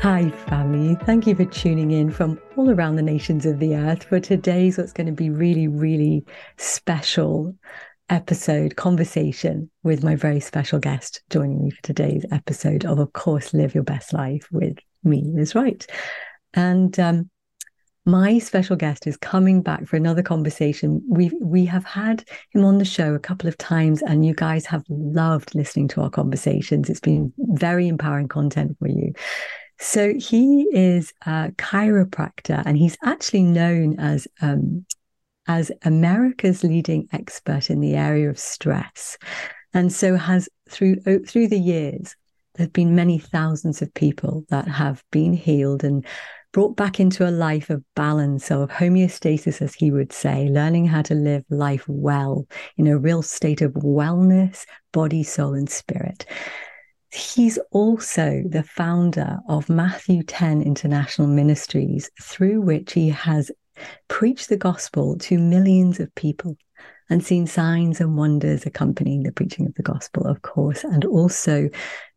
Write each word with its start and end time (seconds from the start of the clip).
Hi, 0.00 0.30
family. 0.30 0.94
Thank 1.04 1.26
you 1.26 1.34
for 1.34 1.44
tuning 1.44 1.90
in 1.90 2.12
from 2.12 2.40
all 2.54 2.70
around 2.70 2.94
the 2.94 3.02
nations 3.02 3.44
of 3.44 3.58
the 3.58 3.74
earth 3.74 4.04
for 4.04 4.20
today's 4.20 4.78
what's 4.78 4.92
going 4.92 5.08
to 5.08 5.12
be 5.12 5.28
really, 5.28 5.66
really 5.66 6.24
special 6.56 7.52
episode 8.08 8.76
conversation 8.76 9.68
with 9.82 10.04
my 10.04 10.14
very 10.14 10.38
special 10.38 10.78
guest 10.78 11.22
joining 11.30 11.64
me 11.64 11.70
for 11.70 11.82
today's 11.82 12.24
episode 12.30 12.84
of, 12.84 13.00
of 13.00 13.12
course, 13.12 13.52
Live 13.52 13.74
Your 13.74 13.82
Best 13.82 14.12
Life 14.12 14.46
with 14.52 14.78
me, 15.02 15.24
Liz 15.34 15.56
Wright. 15.56 15.84
And 16.54 16.96
um, 17.00 17.28
my 18.06 18.38
special 18.38 18.76
guest 18.76 19.04
is 19.04 19.16
coming 19.16 19.62
back 19.62 19.88
for 19.88 19.96
another 19.96 20.22
conversation. 20.22 21.02
We 21.08 21.30
we 21.42 21.66
have 21.66 21.84
had 21.84 22.24
him 22.54 22.64
on 22.64 22.78
the 22.78 22.84
show 22.84 23.14
a 23.14 23.18
couple 23.18 23.48
of 23.48 23.58
times, 23.58 24.00
and 24.02 24.24
you 24.24 24.32
guys 24.32 24.64
have 24.66 24.84
loved 24.88 25.54
listening 25.54 25.88
to 25.88 26.02
our 26.02 26.10
conversations. 26.10 26.88
It's 26.88 27.00
been 27.00 27.32
very 27.36 27.88
empowering 27.88 28.28
content 28.28 28.78
for 28.78 28.88
you. 28.88 29.12
So 29.78 30.14
he 30.14 30.68
is 30.72 31.12
a 31.24 31.52
chiropractor, 31.56 32.62
and 32.66 32.76
he's 32.76 32.96
actually 33.04 33.44
known 33.44 33.98
as 33.98 34.26
um, 34.40 34.84
as 35.46 35.72
America's 35.82 36.62
leading 36.62 37.08
expert 37.12 37.70
in 37.70 37.80
the 37.80 37.94
area 37.94 38.28
of 38.28 38.38
stress, 38.38 39.16
and 39.72 39.92
so 39.92 40.16
has 40.16 40.48
through 40.68 40.96
through 41.26 41.48
the 41.48 41.60
years 41.60 42.16
there 42.54 42.64
have 42.64 42.72
been 42.72 42.96
many 42.96 43.18
thousands 43.18 43.80
of 43.80 43.94
people 43.94 44.44
that 44.48 44.66
have 44.66 45.04
been 45.12 45.32
healed 45.32 45.84
and 45.84 46.04
brought 46.52 46.76
back 46.76 46.98
into 46.98 47.28
a 47.28 47.30
life 47.30 47.70
of 47.70 47.84
balance 47.94 48.50
or 48.50 48.64
of 48.64 48.70
homeostasis, 48.70 49.62
as 49.62 49.74
he 49.74 49.92
would 49.92 50.12
say, 50.12 50.48
learning 50.48 50.86
how 50.86 51.02
to 51.02 51.14
live 51.14 51.44
life 51.50 51.84
well 51.86 52.48
in 52.76 52.88
a 52.88 52.98
real 52.98 53.22
state 53.22 53.62
of 53.62 53.72
wellness, 53.74 54.64
body, 54.92 55.22
soul, 55.22 55.54
and 55.54 55.70
spirit. 55.70 56.26
He's 57.10 57.58
also 57.70 58.42
the 58.46 58.62
founder 58.62 59.38
of 59.48 59.70
Matthew 59.70 60.22
10 60.22 60.62
International 60.62 61.26
Ministries, 61.26 62.10
through 62.20 62.60
which 62.60 62.92
he 62.92 63.08
has 63.08 63.50
preached 64.08 64.48
the 64.48 64.56
gospel 64.56 65.16
to 65.18 65.38
millions 65.38 66.00
of 66.00 66.14
people 66.14 66.56
and 67.08 67.24
seen 67.24 67.46
signs 67.46 68.00
and 68.00 68.16
wonders 68.16 68.66
accompanying 68.66 69.22
the 69.22 69.32
preaching 69.32 69.66
of 69.66 69.74
the 69.74 69.82
gospel, 69.82 70.26
of 70.26 70.42
course. 70.42 70.84
And 70.84 71.06
also, 71.06 71.70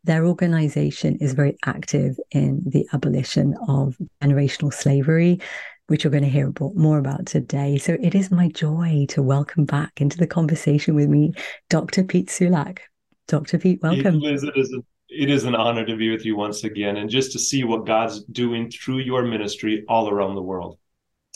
their 0.04 0.26
organization 0.26 1.16
is 1.20 1.32
very 1.32 1.56
active 1.64 2.18
in 2.30 2.62
the 2.66 2.86
abolition 2.92 3.56
of 3.68 3.96
generational 4.22 4.74
slavery, 4.74 5.40
which 5.86 6.04
you're 6.04 6.10
going 6.10 6.22
to 6.24 6.28
hear 6.28 6.52
more 6.74 6.98
about 6.98 7.24
today. 7.24 7.78
So 7.78 7.96
it 8.00 8.14
is 8.14 8.30
my 8.30 8.48
joy 8.48 9.06
to 9.10 9.22
welcome 9.22 9.64
back 9.64 10.02
into 10.02 10.18
the 10.18 10.26
conversation 10.26 10.94
with 10.94 11.08
me 11.08 11.32
Dr. 11.70 12.04
Pete 12.04 12.28
Sulack. 12.28 12.80
Dr. 13.28 13.58
Pete, 13.58 13.80
welcome. 13.82 14.20
Liz, 14.20 14.42
it 14.42 14.56
is, 14.56 14.72
a, 14.72 14.82
it 15.08 15.30
is 15.30 15.44
an 15.44 15.54
honor 15.54 15.86
to 15.86 15.96
be 15.96 16.10
with 16.10 16.24
you 16.24 16.36
once 16.36 16.64
again 16.64 16.96
and 16.96 17.08
just 17.08 17.32
to 17.32 17.38
see 17.38 17.64
what 17.64 17.86
God's 17.86 18.22
doing 18.24 18.70
through 18.70 18.98
your 18.98 19.22
ministry 19.24 19.84
all 19.88 20.10
around 20.10 20.34
the 20.34 20.42
world. 20.42 20.78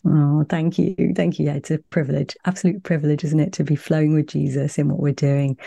Oh, 0.05 0.45
thank 0.49 0.79
you. 0.79 1.13
Thank 1.17 1.39
you. 1.39 1.47
Yeah, 1.47 1.55
it's 1.55 1.71
a 1.71 1.79
privilege, 1.79 2.37
absolute 2.45 2.83
privilege, 2.83 3.25
isn't 3.25 3.41
it, 3.41 3.53
to 3.55 3.65
be 3.65 3.77
flowing 3.77 4.15
with 4.15 4.29
Jesus 4.29 4.79
in 4.79 4.89
what 4.89 5.01
we're 5.01 5.13
doing. 5.13 5.59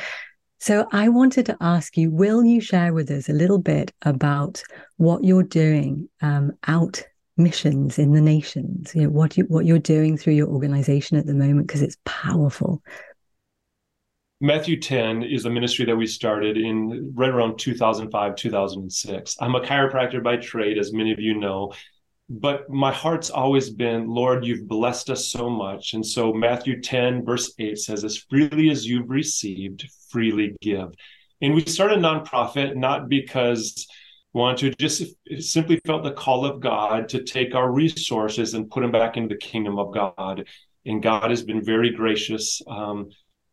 So 0.59 0.87
I 0.91 1.09
wanted 1.09 1.45
to 1.47 1.57
ask 1.61 1.97
you, 1.97 2.11
will 2.11 2.43
you 2.43 2.59
share 2.59 2.93
with 2.93 3.09
us 3.11 3.29
a 3.29 3.33
little 3.33 3.59
bit 3.59 3.93
about 4.01 4.61
what 4.97 5.23
you're 5.23 5.43
doing 5.43 6.09
um, 6.21 6.51
out 6.67 7.01
missions 7.37 7.97
in 7.97 8.11
the 8.11 8.21
nations? 8.21 8.93
You 8.93 9.03
know, 9.03 9.09
what 9.09 9.37
you 9.37 9.45
what 9.45 9.65
you're 9.65 9.79
doing 9.79 10.17
through 10.17 10.33
your 10.33 10.49
organization 10.49 11.17
at 11.17 11.25
the 11.25 11.33
moment, 11.33 11.67
because 11.67 11.81
it's 11.81 11.97
powerful. 12.05 12.83
Matthew 14.41 14.79
10 14.79 15.23
is 15.23 15.43
a 15.43 15.49
ministry 15.49 15.83
that 15.85 15.97
we 15.97 16.07
started 16.07 16.55
in 16.55 17.11
right 17.13 17.29
around 17.29 17.57
2005, 17.57 18.35
2006. 18.35 19.35
I'm 19.41 19.55
a 19.55 19.59
chiropractor 19.59 20.23
by 20.23 20.37
trade, 20.37 20.77
as 20.77 20.93
many 20.93 21.11
of 21.11 21.19
you 21.19 21.37
know. 21.37 21.73
But 22.29 22.69
my 22.69 22.93
heart's 22.93 23.29
always 23.29 23.69
been, 23.69 24.07
Lord, 24.07 24.45
you've 24.45 24.67
blessed 24.67 25.09
us 25.09 25.27
so 25.27 25.49
much. 25.49 25.93
And 25.93 26.05
so 26.05 26.31
Matthew 26.31 26.79
10, 26.79 27.25
verse 27.25 27.53
8 27.59 27.77
says, 27.77 28.05
As 28.05 28.17
freely 28.17 28.69
as 28.69 28.85
you've 28.85 29.09
received, 29.09 29.89
freely 30.09 30.55
give. 30.61 30.93
And 31.41 31.53
we 31.53 31.65
started 31.65 31.97
a 31.97 32.01
nonprofit 32.01 32.77
not 32.77 33.09
because 33.09 33.87
we 34.33 34.39
wanted 34.39 34.77
to 34.77 34.77
just 34.77 35.15
simply 35.39 35.81
felt 35.85 36.03
the 36.03 36.11
call 36.11 36.45
of 36.45 36.61
God 36.61 37.09
to 37.09 37.23
take 37.23 37.55
our 37.55 37.71
resources 37.71 38.53
and 38.53 38.69
put 38.69 38.81
them 38.81 38.91
back 38.91 39.17
into 39.17 39.35
the 39.35 39.41
kingdom 39.41 39.79
of 39.79 39.93
God. 39.93 40.47
And 40.85 41.03
God 41.03 41.29
has 41.29 41.43
been 41.43 41.65
very 41.65 41.89
gracious. 41.89 42.61
Um, 42.67 43.09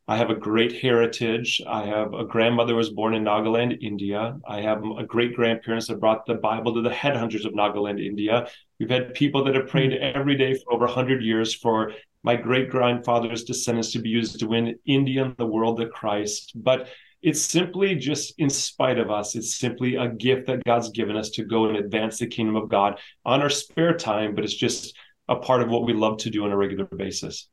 I 0.09 0.17
have 0.17 0.31
a 0.31 0.37
great 0.37 0.81
heritage. 0.81 1.61
I 1.67 1.85
have 1.85 2.15
a 2.15 2.25
grandmother 2.25 2.77
was 2.77 2.91
born 2.91 3.15
in 3.15 3.25
Nagaland, 3.25 3.83
India. 3.83 4.39
I 4.49 4.61
have 4.61 4.85
a 4.85 5.03
great 5.03 5.35
grandparents 5.35 5.89
that 5.89 5.99
brought 5.99 6.27
the 6.27 6.35
Bible 6.35 6.75
to 6.75 6.83
the 6.83 6.91
headhunters 6.91 7.45
of 7.45 7.55
Nagaland, 7.55 8.05
India. 8.05 8.47
We've 8.79 8.89
had 8.89 9.15
people 9.15 9.43
that 9.45 9.57
have 9.57 9.67
prayed 9.67 9.95
every 9.95 10.37
day 10.37 10.55
for 10.55 10.75
over 10.75 10.85
100 10.85 11.25
years 11.25 11.55
for 11.55 11.93
my 12.23 12.37
great 12.37 12.71
grandfather's 12.71 13.43
descendants 13.43 13.91
to 13.93 13.99
be 13.99 14.09
used 14.09 14.39
to 14.39 14.47
win 14.47 14.79
India 14.87 15.25
and 15.25 15.37
the 15.39 15.47
world 15.47 15.79
to 15.79 15.89
Christ. 15.89 16.53
But 16.55 16.89
it's 17.21 17.43
simply 17.43 17.97
just 17.97 18.35
in 18.39 18.49
spite 18.49 19.01
of 19.01 19.11
us. 19.11 19.35
It's 19.35 19.57
simply 19.57 19.97
a 19.97 20.09
gift 20.09 20.47
that 20.47 20.63
God's 20.63 20.91
given 20.91 21.17
us 21.17 21.31
to 21.31 21.45
go 21.45 21.67
and 21.67 21.79
advance 21.79 22.19
the 22.19 22.29
kingdom 22.29 22.55
of 22.55 22.69
God 22.69 23.01
on 23.25 23.43
our 23.43 23.51
spare 23.51 23.97
time, 23.97 24.37
but 24.37 24.45
it's 24.45 24.55
just 24.55 24.97
a 25.29 25.35
part 25.35 25.63
of 25.63 25.69
what 25.69 25.85
we 25.85 25.93
love 25.93 26.19
to 26.19 26.31
do 26.31 26.45
on 26.45 26.53
a 26.53 26.57
regular 26.57 26.85
basis. 26.85 27.49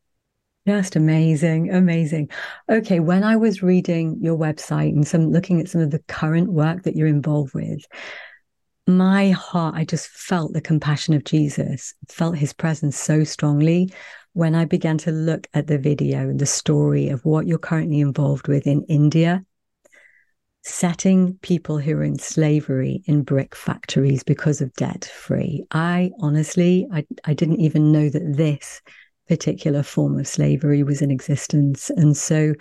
Just 0.65 0.95
amazing, 0.95 1.71
amazing. 1.71 2.29
Okay, 2.69 3.01
when 3.01 3.25
I 3.25 3.35
was 3.35 3.61
reading 3.61 4.17
your 4.21 4.37
website 4.37 4.93
and 4.93 5.05
some 5.05 5.29
looking 5.29 5.59
at 5.59 5.67
some 5.67 5.81
of 5.81 5.91
the 5.91 5.99
current 6.07 6.53
work 6.53 6.83
that 6.83 6.95
you're 6.95 7.07
involved 7.07 7.53
with, 7.53 7.85
my 8.87 9.31
heart, 9.31 9.75
I 9.75 9.83
just 9.83 10.07
felt 10.07 10.53
the 10.53 10.61
compassion 10.61 11.13
of 11.15 11.25
Jesus, 11.25 11.93
felt 12.07 12.37
his 12.37 12.53
presence 12.53 12.97
so 12.97 13.25
strongly 13.25 13.93
when 14.33 14.55
I 14.55 14.63
began 14.63 14.97
to 14.99 15.11
look 15.11 15.47
at 15.53 15.67
the 15.67 15.77
video 15.77 16.21
and 16.21 16.39
the 16.39 16.45
story 16.45 17.09
of 17.09 17.25
what 17.25 17.45
you're 17.45 17.57
currently 17.57 17.99
involved 17.99 18.47
with 18.47 18.65
in 18.65 18.83
India, 18.83 19.45
setting 20.63 21.37
people 21.41 21.77
who 21.77 21.97
are 21.97 22.03
in 22.03 22.17
slavery 22.17 23.03
in 23.05 23.23
brick 23.23 23.53
factories 23.53 24.23
because 24.23 24.61
of 24.61 24.73
debt 24.75 25.05
free. 25.05 25.65
I 25.71 26.11
honestly, 26.21 26.87
I, 26.91 27.05
I 27.25 27.33
didn't 27.33 27.59
even 27.59 27.91
know 27.91 28.09
that 28.09 28.37
this 28.37 28.81
particular 29.27 29.83
form 29.83 30.19
of 30.19 30.27
slavery 30.27 30.83
was 30.83 31.01
in 31.01 31.11
existence. 31.11 31.89
And 31.89 32.15
so, 32.15 32.53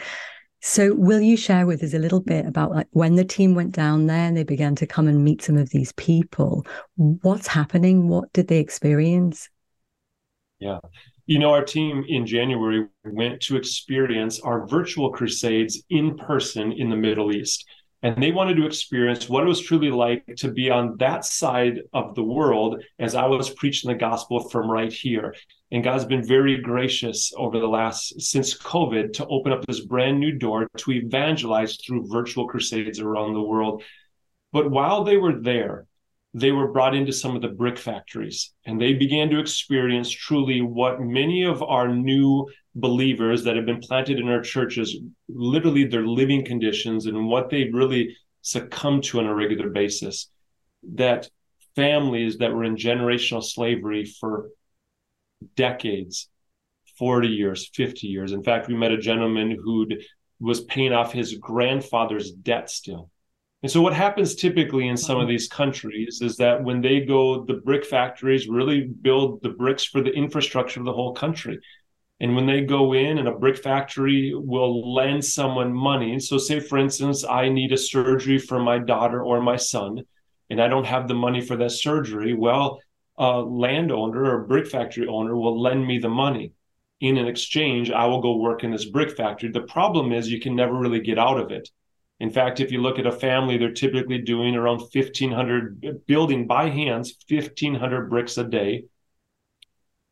so 0.61 0.95
will 0.95 1.21
you 1.21 1.37
share 1.37 1.67
with 1.67 1.83
us 1.83 1.95
a 1.95 1.99
little 1.99 2.21
bit 2.21 2.47
about 2.47 2.71
like 2.71 2.89
when 2.93 3.17
the 3.17 3.25
team 3.25 3.55
went 3.55 3.73
down 3.73 4.07
there 4.07 4.27
and 4.27 4.37
they 4.37 4.45
began 4.45 4.75
to 4.77 4.87
come 4.87 5.09
and 5.09 5.25
meet 5.25 5.43
some 5.43 5.57
of 5.57 5.71
these 5.71 5.93
people? 5.93 6.67
What's 6.97 7.47
happening? 7.47 8.09
What 8.09 8.33
did 8.33 8.49
they 8.49 8.59
experience? 8.59 9.49
Yeah. 10.61 10.79
You 11.27 11.39
know, 11.39 11.53
our 11.53 11.65
team 11.65 12.05
in 12.09 12.27
January 12.27 12.87
went 13.05 13.41
to 13.43 13.57
experience 13.57 14.41
our 14.41 14.67
virtual 14.67 15.11
crusades 15.11 15.83
in 15.91 16.17
person 16.17 16.73
in 16.73 16.91
the 16.91 16.97
Middle 16.97 17.35
East 17.35 17.65
and 18.03 18.21
they 18.21 18.33
wanted 18.33 18.57
to 18.57 18.67
experience 18.67 19.29
what 19.29 19.45
it 19.45 19.47
was 19.47 19.61
truly 19.61 19.91
like 19.91 20.25
to 20.37 20.51
be 20.51 20.71
on 20.71 20.97
that 20.99 21.25
side 21.25 21.81
of 21.93 22.15
the 22.17 22.23
world 22.23 22.83
as 22.99 23.15
I 23.15 23.27
was 23.27 23.51
preaching 23.51 23.91
the 23.91 23.97
gospel 23.97 24.49
from 24.49 24.71
right 24.71 24.93
here. 24.93 25.35
And 25.71 25.85
God's 25.85 26.05
been 26.05 26.27
very 26.27 26.61
gracious 26.61 27.33
over 27.37 27.61
the 27.61 27.69
last 27.69 28.21
since 28.21 28.59
COVID 28.59 29.13
to 29.15 29.27
open 29.27 29.53
up 29.53 29.65
this 29.67 29.81
brand 29.81 30.19
new 30.19 30.33
door 30.33 30.69
to 30.79 30.93
evangelize 30.93 31.77
through 31.77 32.09
virtual 32.09 32.49
crusades 32.49 32.99
around 32.99 33.35
the 33.35 33.43
world. 33.43 33.85
But 34.53 34.71
while 34.71 35.05
they 35.05 35.17
were 35.17 35.41
there, 35.41 35.87
they 36.35 36.51
were 36.51 36.73
brought 36.73 36.95
into 36.95 37.13
some 37.13 37.37
of 37.37 37.43
the 37.43 37.49
brick 37.49 37.79
factories 37.79 38.53
and 38.65 38.81
they 38.81 38.95
began 38.95 39.29
to 39.29 39.39
experience 39.39 40.11
truly 40.11 40.63
what 40.63 41.01
many 41.01 41.45
of 41.45 41.63
our 41.63 41.89
new 41.89 42.49
believers 42.75 43.45
that 43.45 43.57
have 43.57 43.67
been 43.67 43.81
planted 43.81 44.19
in 44.19 44.29
our 44.29 44.41
churches 44.41 44.99
literally 45.29 45.85
their 45.85 46.07
living 46.07 46.45
conditions 46.45 47.07
and 47.07 47.27
what 47.27 47.51
they 47.51 47.69
really 47.71 48.17
succumb 48.41 49.01
to 49.03 49.21
on 49.21 49.27
a 49.27 49.35
regular 49.35 49.69
basis 49.69 50.31
that 50.95 51.29
families 51.77 52.39
that 52.39 52.53
were 52.53 52.65
in 52.65 52.77
generational 52.77 53.43
slavery 53.43 54.05
for 54.05 54.49
decades 55.55 56.29
40 56.99 57.29
years 57.29 57.69
50 57.75 58.07
years. 58.07 58.33
In 58.33 58.43
fact 58.43 58.69
we 58.69 58.75
met 58.75 58.91
a 58.91 58.99
gentleman 58.99 59.59
who 59.63 59.87
was 60.41 60.63
paying 60.63 60.93
off 60.93 61.13
his 61.13 61.35
grandfather's 61.35 62.33
debt 62.33 62.71
still 62.71 63.11
and 63.63 63.71
so 63.71 63.81
what 63.81 63.95
happens 63.95 64.35
typically 64.35 64.89
in 64.89 64.97
some 64.97 65.17
of 65.17 65.23
mm-hmm. 65.23 65.31
these 65.31 65.49
countries 65.49 66.21
is 66.23 66.37
that 66.37 66.63
when 66.63 66.81
they 66.81 67.01
go 67.01 67.45
the 67.45 67.55
brick 67.55 67.85
factories 67.85 68.49
really 68.49 68.83
build 68.83 69.43
the 69.43 69.51
bricks 69.51 69.85
for 69.85 70.03
the 70.03 70.13
infrastructure 70.13 70.81
of 70.81 70.87
the 70.87 70.93
whole 70.93 71.15
country 71.15 71.59
And 72.21 72.37
when 72.37 72.47
they 72.47 72.61
go 72.63 72.95
in 72.95 73.19
and 73.19 73.29
a 73.29 73.33
brick 73.33 73.59
factory 73.59 74.33
will 74.35 74.95
lend 74.95 75.25
someone 75.25 75.75
money. 75.75 76.21
So, 76.21 76.39
say 76.39 76.61
for 76.61 76.79
instance, 76.79 77.25
I 77.25 77.49
need 77.49 77.73
a 77.73 77.77
surgery 77.77 78.39
for 78.39 78.61
my 78.61 78.79
daughter 78.79 79.23
or 79.23 79.43
my 79.43 79.57
son, 79.57 80.05
and 80.49 80.63
I 80.63 80.69
don't 80.69 80.87
have 80.87 81.09
the 81.09 81.15
money 81.15 81.41
for 81.41 81.57
that 81.57 81.73
surgery. 81.73 82.33
Well, 82.35 82.81
a 83.19 83.41
landowner 83.41 84.25
or 84.25 84.47
brick 84.47 84.69
factory 84.69 85.07
owner 85.09 85.37
will 85.37 85.61
lend 85.61 85.87
me 85.87 85.99
the 85.99 86.09
money. 86.09 86.53
In 87.01 87.19
an 87.19 87.27
exchange, 87.27 87.91
I 87.91 88.07
will 88.07 88.23
go 88.23 88.37
work 88.37 88.63
in 88.65 88.71
this 88.71 88.85
brick 88.85 89.17
factory. 89.17 89.51
The 89.51 89.63
problem 89.63 90.13
is 90.13 90.31
you 90.31 90.41
can 90.41 90.55
never 90.55 90.75
really 90.75 91.01
get 91.01 91.19
out 91.19 91.41
of 91.41 91.51
it. 91.51 91.71
In 92.23 92.31
fact, 92.31 92.61
if 92.61 92.71
you 92.71 92.81
look 92.81 93.01
at 93.01 93.07
a 93.07 93.11
family, 93.11 93.59
they're 93.59 93.73
typically 93.73 94.19
doing 94.19 94.55
around 94.55 94.79
1,500, 94.79 96.07
building 96.07 96.47
by 96.47 96.69
hands 96.69 97.17
1,500 97.29 98.09
bricks 98.09 98.39
a 98.39 98.45
day, 98.45 98.85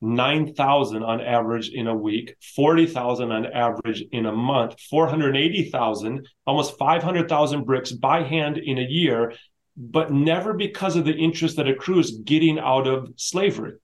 9,000 0.00 1.04
on 1.04 1.20
average 1.20 1.68
in 1.68 1.86
a 1.86 1.94
week, 1.94 2.34
40,000 2.56 3.30
on 3.30 3.46
average 3.46 4.02
in 4.10 4.26
a 4.26 4.32
month, 4.32 4.80
480,000, 4.90 6.26
almost 6.48 6.76
500,000 6.78 7.64
bricks 7.64 7.92
by 7.92 8.24
hand 8.24 8.58
in 8.58 8.78
a 8.78 8.82
year, 8.82 9.32
but 9.76 10.10
never 10.10 10.52
because 10.52 10.96
of 10.96 11.04
the 11.04 11.14
interest 11.14 11.58
that 11.58 11.68
accrues 11.68 12.18
getting 12.24 12.58
out 12.58 12.88
of 12.88 13.12
slavery. 13.14 13.74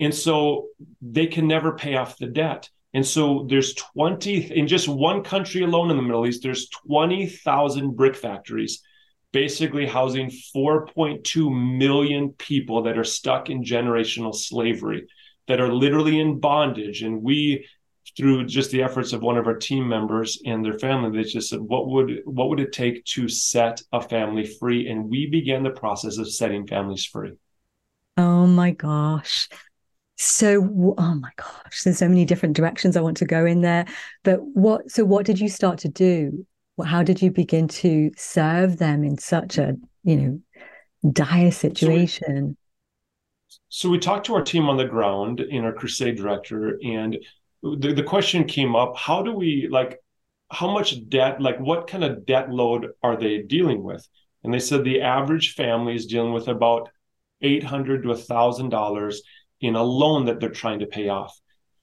And 0.00 0.14
so 0.14 0.68
they 1.02 1.26
can 1.26 1.46
never 1.46 1.72
pay 1.72 1.96
off 1.96 2.16
the 2.16 2.26
debt. 2.26 2.70
And 2.96 3.06
so 3.06 3.44
there's 3.50 3.74
20 3.74 4.56
in 4.56 4.66
just 4.66 4.88
one 4.88 5.22
country 5.22 5.62
alone 5.62 5.90
in 5.90 5.98
the 5.98 6.02
Middle 6.02 6.26
East, 6.26 6.42
there's 6.42 6.70
20,000 6.70 7.94
brick 7.94 8.16
factories, 8.16 8.80
basically 9.32 9.84
housing 9.84 10.30
4.2 10.56 11.76
million 11.78 12.30
people 12.30 12.84
that 12.84 12.96
are 12.96 13.04
stuck 13.04 13.50
in 13.50 13.62
generational 13.62 14.34
slavery, 14.34 15.08
that 15.46 15.60
are 15.60 15.70
literally 15.70 16.18
in 16.18 16.40
bondage. 16.40 17.02
And 17.02 17.22
we, 17.22 17.68
through 18.16 18.46
just 18.46 18.70
the 18.70 18.82
efforts 18.82 19.12
of 19.12 19.20
one 19.20 19.36
of 19.36 19.46
our 19.46 19.58
team 19.58 19.86
members 19.86 20.40
and 20.46 20.64
their 20.64 20.78
family, 20.78 21.10
they 21.10 21.28
just 21.28 21.50
said, 21.50 21.60
what 21.60 21.88
would 21.88 22.22
what 22.24 22.48
would 22.48 22.60
it 22.60 22.72
take 22.72 23.04
to 23.04 23.28
set 23.28 23.82
a 23.92 24.00
family 24.00 24.46
free? 24.46 24.88
And 24.88 25.10
we 25.10 25.26
began 25.26 25.62
the 25.62 25.68
process 25.68 26.16
of 26.16 26.32
setting 26.32 26.66
families 26.66 27.04
free. 27.04 27.34
Oh 28.16 28.46
my 28.46 28.70
gosh. 28.70 29.50
So, 30.16 30.94
oh 30.96 31.14
my 31.14 31.30
gosh, 31.36 31.82
there's 31.82 31.98
so 31.98 32.08
many 32.08 32.24
different 32.24 32.56
directions 32.56 32.96
I 32.96 33.02
want 33.02 33.18
to 33.18 33.26
go 33.26 33.44
in 33.44 33.60
there. 33.60 33.86
But 34.24 34.40
what, 34.42 34.90
so 34.90 35.04
what 35.04 35.26
did 35.26 35.38
you 35.38 35.48
start 35.48 35.78
to 35.80 35.88
do? 35.88 36.46
How 36.84 37.02
did 37.02 37.20
you 37.20 37.30
begin 37.30 37.68
to 37.68 38.10
serve 38.16 38.78
them 38.78 39.04
in 39.04 39.18
such 39.18 39.58
a, 39.58 39.76
you 40.04 40.16
know, 40.16 41.10
dire 41.12 41.50
situation? 41.50 42.56
So 43.48 43.58
we, 43.58 43.66
so 43.68 43.88
we 43.90 43.98
talked 43.98 44.26
to 44.26 44.34
our 44.34 44.42
team 44.42 44.68
on 44.68 44.78
the 44.78 44.86
ground 44.86 45.40
in 45.40 45.64
our 45.64 45.72
crusade 45.72 46.16
director, 46.16 46.78
and 46.82 47.18
the, 47.62 47.92
the 47.92 48.02
question 48.02 48.44
came 48.44 48.74
up 48.74 48.96
how 48.96 49.22
do 49.22 49.32
we, 49.32 49.68
like, 49.70 49.98
how 50.50 50.70
much 50.70 51.08
debt, 51.08 51.40
like, 51.42 51.58
what 51.58 51.88
kind 51.88 52.04
of 52.04 52.24
debt 52.24 52.50
load 52.50 52.88
are 53.02 53.16
they 53.16 53.42
dealing 53.42 53.82
with? 53.82 54.06
And 54.44 54.54
they 54.54 54.60
said 54.60 54.84
the 54.84 55.02
average 55.02 55.54
family 55.54 55.94
is 55.94 56.06
dealing 56.06 56.32
with 56.32 56.48
about 56.48 56.88
800 57.42 58.02
to 58.04 58.08
$1,000 58.10 59.16
in 59.60 59.74
a 59.74 59.82
loan 59.82 60.26
that 60.26 60.40
they're 60.40 60.50
trying 60.50 60.80
to 60.80 60.86
pay 60.86 61.08
off. 61.08 61.38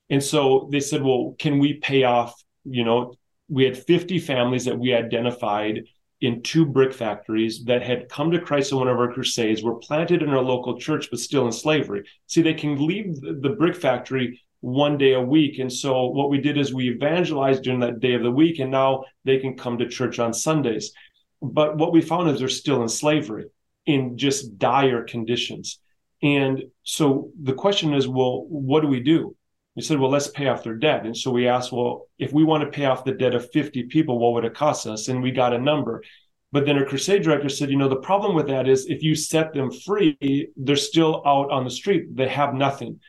And 0.10 0.24
so 0.24 0.70
they 0.72 0.80
said, 0.80 1.02
well, 1.02 1.36
can 1.40 1.60
we 1.60 1.76
pay 1.76 2.04
off? 2.04 2.42
You 2.66 2.84
know, 2.84 3.16
we 3.50 3.64
had 3.64 3.78
50 3.78 4.20
families 4.20 4.66
that 4.66 4.78
we 4.78 4.94
identified 4.94 5.84
in 6.22 6.42
two 6.42 6.66
brick 6.66 6.94
factories 6.94 7.66
that 7.66 7.84
had 7.84 8.08
come 8.08 8.32
to 8.32 8.40
Christ 8.40 8.72
in 8.72 8.78
one 8.78 8.88
of 8.88 8.98
our 8.98 9.12
crusades, 9.12 9.62
were 9.62 9.76
planted 9.76 10.22
in 10.22 10.30
our 10.30 10.42
local 10.42 10.80
church, 10.80 11.10
but 11.10 11.20
still 11.20 11.46
in 11.46 11.52
slavery. 11.52 12.04
See, 12.28 12.42
they 12.42 12.54
can 12.54 12.88
leave 12.88 13.20
the 13.20 13.56
brick 13.58 13.76
factory 13.76 14.42
one 14.62 14.98
day 14.98 15.14
a 15.14 15.22
week. 15.22 15.60
And 15.60 15.72
so 15.72 16.06
what 16.06 16.30
we 16.30 16.40
did 16.40 16.58
is 16.58 16.74
we 16.74 16.92
evangelized 16.92 17.64
during 17.64 17.82
that 17.82 18.00
day 18.00 18.14
of 18.14 18.24
the 18.24 18.32
week, 18.32 18.60
and 18.60 18.72
now 18.72 19.04
they 19.26 19.38
can 19.38 19.58
come 19.58 19.78
to 19.78 19.90
church 19.90 20.20
on 20.20 20.34
Sundays. 20.34 20.94
But 21.42 21.76
what 21.76 21.92
we 21.92 22.00
found 22.00 22.30
is 22.30 22.40
they're 22.40 22.48
still 22.48 22.82
in 22.82 22.88
slavery 22.88 23.48
in 23.86 24.18
just 24.18 24.58
dire 24.58 25.04
conditions. 25.04 25.80
And 26.24 26.64
so 26.84 27.30
the 27.42 27.54
question 27.54 27.94
is, 27.94 28.08
well, 28.08 28.46
what 28.48 28.82
do 28.82 28.88
we 28.88 29.02
do? 29.02 29.36
We 29.76 29.82
said, 29.82 30.00
well, 30.00 30.10
let's 30.10 30.28
pay 30.28 30.48
off 30.48 30.64
their 30.64 30.76
debt. 30.76 31.06
And 31.06 31.16
so 31.16 31.32
we 31.32 31.48
asked, 31.48 31.72
well, 31.72 32.08
if 32.18 32.32
we 32.32 32.44
want 32.44 32.64
to 32.64 32.70
pay 32.70 32.86
off 32.86 33.04
the 33.04 33.12
debt 33.12 33.36
of 33.36 33.52
50 33.52 33.84
people, 33.84 34.20
what 34.20 34.34
would 34.34 34.46
it 34.46 34.54
cost 34.54 34.88
us? 34.88 35.10
And 35.10 35.22
we 35.22 35.32
got 35.32 35.54
a 35.54 35.58
number. 35.58 36.04
But 36.52 36.66
then 36.66 36.78
our 36.78 36.86
crusade 36.86 37.24
director 37.24 37.50
said, 37.50 37.70
you 37.70 37.78
know, 37.78 37.90
the 37.90 37.96
problem 37.98 38.36
with 38.36 38.48
that 38.48 38.70
is 38.70 38.86
if 38.86 39.04
you 39.04 39.16
set 39.16 39.54
them 39.54 39.72
free, 39.72 40.50
they're 40.56 40.76
still 40.76 41.24
out 41.26 41.52
on 41.52 41.64
the 41.64 41.72
street. 41.72 42.16
They 42.16 42.30
have 42.30 42.54
nothing. 42.54 43.00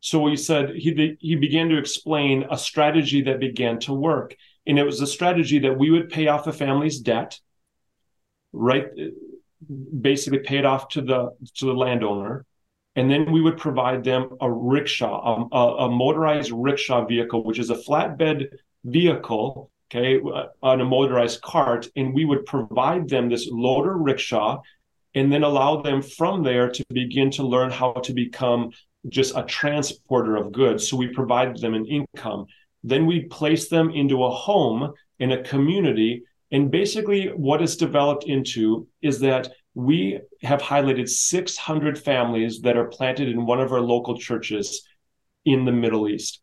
So 0.00 0.20
we 0.20 0.36
said 0.36 0.70
he 0.70 1.16
he 1.20 1.34
began 1.34 1.68
to 1.70 1.78
explain 1.78 2.46
a 2.50 2.56
strategy 2.56 3.22
that 3.22 3.40
began 3.40 3.80
to 3.80 3.92
work, 3.92 4.36
and 4.66 4.78
it 4.78 4.84
was 4.84 5.00
a 5.00 5.06
strategy 5.06 5.58
that 5.60 5.76
we 5.76 5.90
would 5.90 6.10
pay 6.10 6.28
off 6.28 6.46
a 6.46 6.52
family's 6.52 7.00
debt, 7.00 7.40
right? 8.52 8.86
Basically, 10.00 10.38
pay 10.40 10.58
it 10.58 10.64
off 10.64 10.88
to 10.90 11.02
the 11.02 11.30
to 11.56 11.66
the 11.66 11.72
landowner, 11.74 12.44
and 12.96 13.10
then 13.10 13.30
we 13.30 13.42
would 13.42 13.58
provide 13.58 14.02
them 14.02 14.30
a 14.40 14.50
rickshaw, 14.50 15.34
um, 15.34 15.48
a, 15.52 15.84
a, 15.84 15.90
motorized 15.90 16.50
rickshaw 16.50 17.04
vehicle, 17.04 17.44
which 17.44 17.58
is 17.58 17.68
a 17.68 17.76
flatbed 17.76 18.46
vehicle, 18.84 19.70
okay, 19.90 20.18
uh, 20.18 20.46
on 20.62 20.80
a 20.80 20.84
motorized 20.84 21.42
cart, 21.42 21.86
and 21.94 22.14
we 22.14 22.24
would 22.24 22.46
provide 22.46 23.08
them 23.08 23.28
this 23.28 23.48
loader 23.50 23.96
rickshaw, 23.98 24.60
and 25.14 25.30
then 25.30 25.42
allow 25.42 25.82
them 25.82 26.00
from 26.00 26.42
there 26.42 26.70
to 26.70 26.84
begin 26.90 27.30
to 27.32 27.46
learn 27.46 27.70
how 27.70 27.92
to 27.92 28.14
become 28.14 28.70
just 29.08 29.36
a 29.36 29.42
transporter 29.44 30.36
of 30.36 30.52
goods. 30.52 30.88
So 30.88 30.96
we 30.96 31.08
provide 31.08 31.58
them 31.58 31.74
an 31.74 31.86
income. 31.86 32.46
Then 32.82 33.06
we 33.06 33.24
place 33.24 33.68
them 33.68 33.90
into 33.90 34.24
a 34.24 34.30
home 34.30 34.92
in 35.18 35.32
a 35.32 35.42
community. 35.42 36.22
And 36.50 36.70
basically, 36.70 37.28
what 37.28 37.62
it's 37.62 37.76
developed 37.76 38.24
into 38.24 38.88
is 39.02 39.20
that 39.20 39.50
we 39.76 40.18
have 40.40 40.62
highlighted 40.62 41.06
600 41.06 41.98
families 41.98 42.62
that 42.62 42.78
are 42.78 42.86
planted 42.86 43.28
in 43.28 43.44
one 43.44 43.60
of 43.60 43.72
our 43.72 43.82
local 43.82 44.16
churches 44.16 44.88
in 45.44 45.66
the 45.66 45.72
Middle 45.72 46.08
East. 46.08 46.40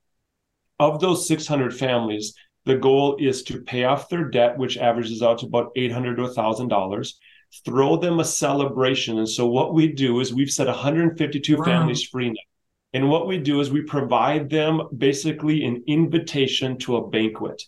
Of 0.80 1.00
those 1.00 1.27
600 1.27 1.75
families, 1.75 2.35
the 2.65 2.77
goal 2.77 3.18
is 3.19 3.41
to 3.44 3.62
pay 3.62 3.85
off 3.85 4.07
their 4.07 4.25
debt, 4.25 4.59
which 4.59 4.77
averages 4.77 5.24
out 5.24 5.39
to 5.39 5.47
about 5.47 5.71
800 5.75 6.18
to 6.18 6.24
$1,000, 6.27 7.13
throw 7.65 7.97
them 7.97 8.19
a 8.19 8.24
celebration. 8.24 9.18
And 9.18 9.27
so, 9.27 9.47
what 9.47 9.74
we 9.74 9.88
do 9.88 10.19
is 10.19 10.31
we've 10.31 10.51
set 10.51 10.68
152 10.68 11.57
wow. 11.57 11.63
families 11.63 12.03
free 12.03 12.29
now. 12.29 12.36
And 12.94 13.09
what 13.09 13.25
we 13.25 13.39
do 13.39 13.62
is 13.62 13.71
we 13.71 13.81
provide 13.81 14.51
them 14.51 14.79
basically 14.95 15.65
an 15.65 15.84
invitation 15.88 16.77
to 16.79 16.98
a 16.98 17.10
banquet. 17.10 17.63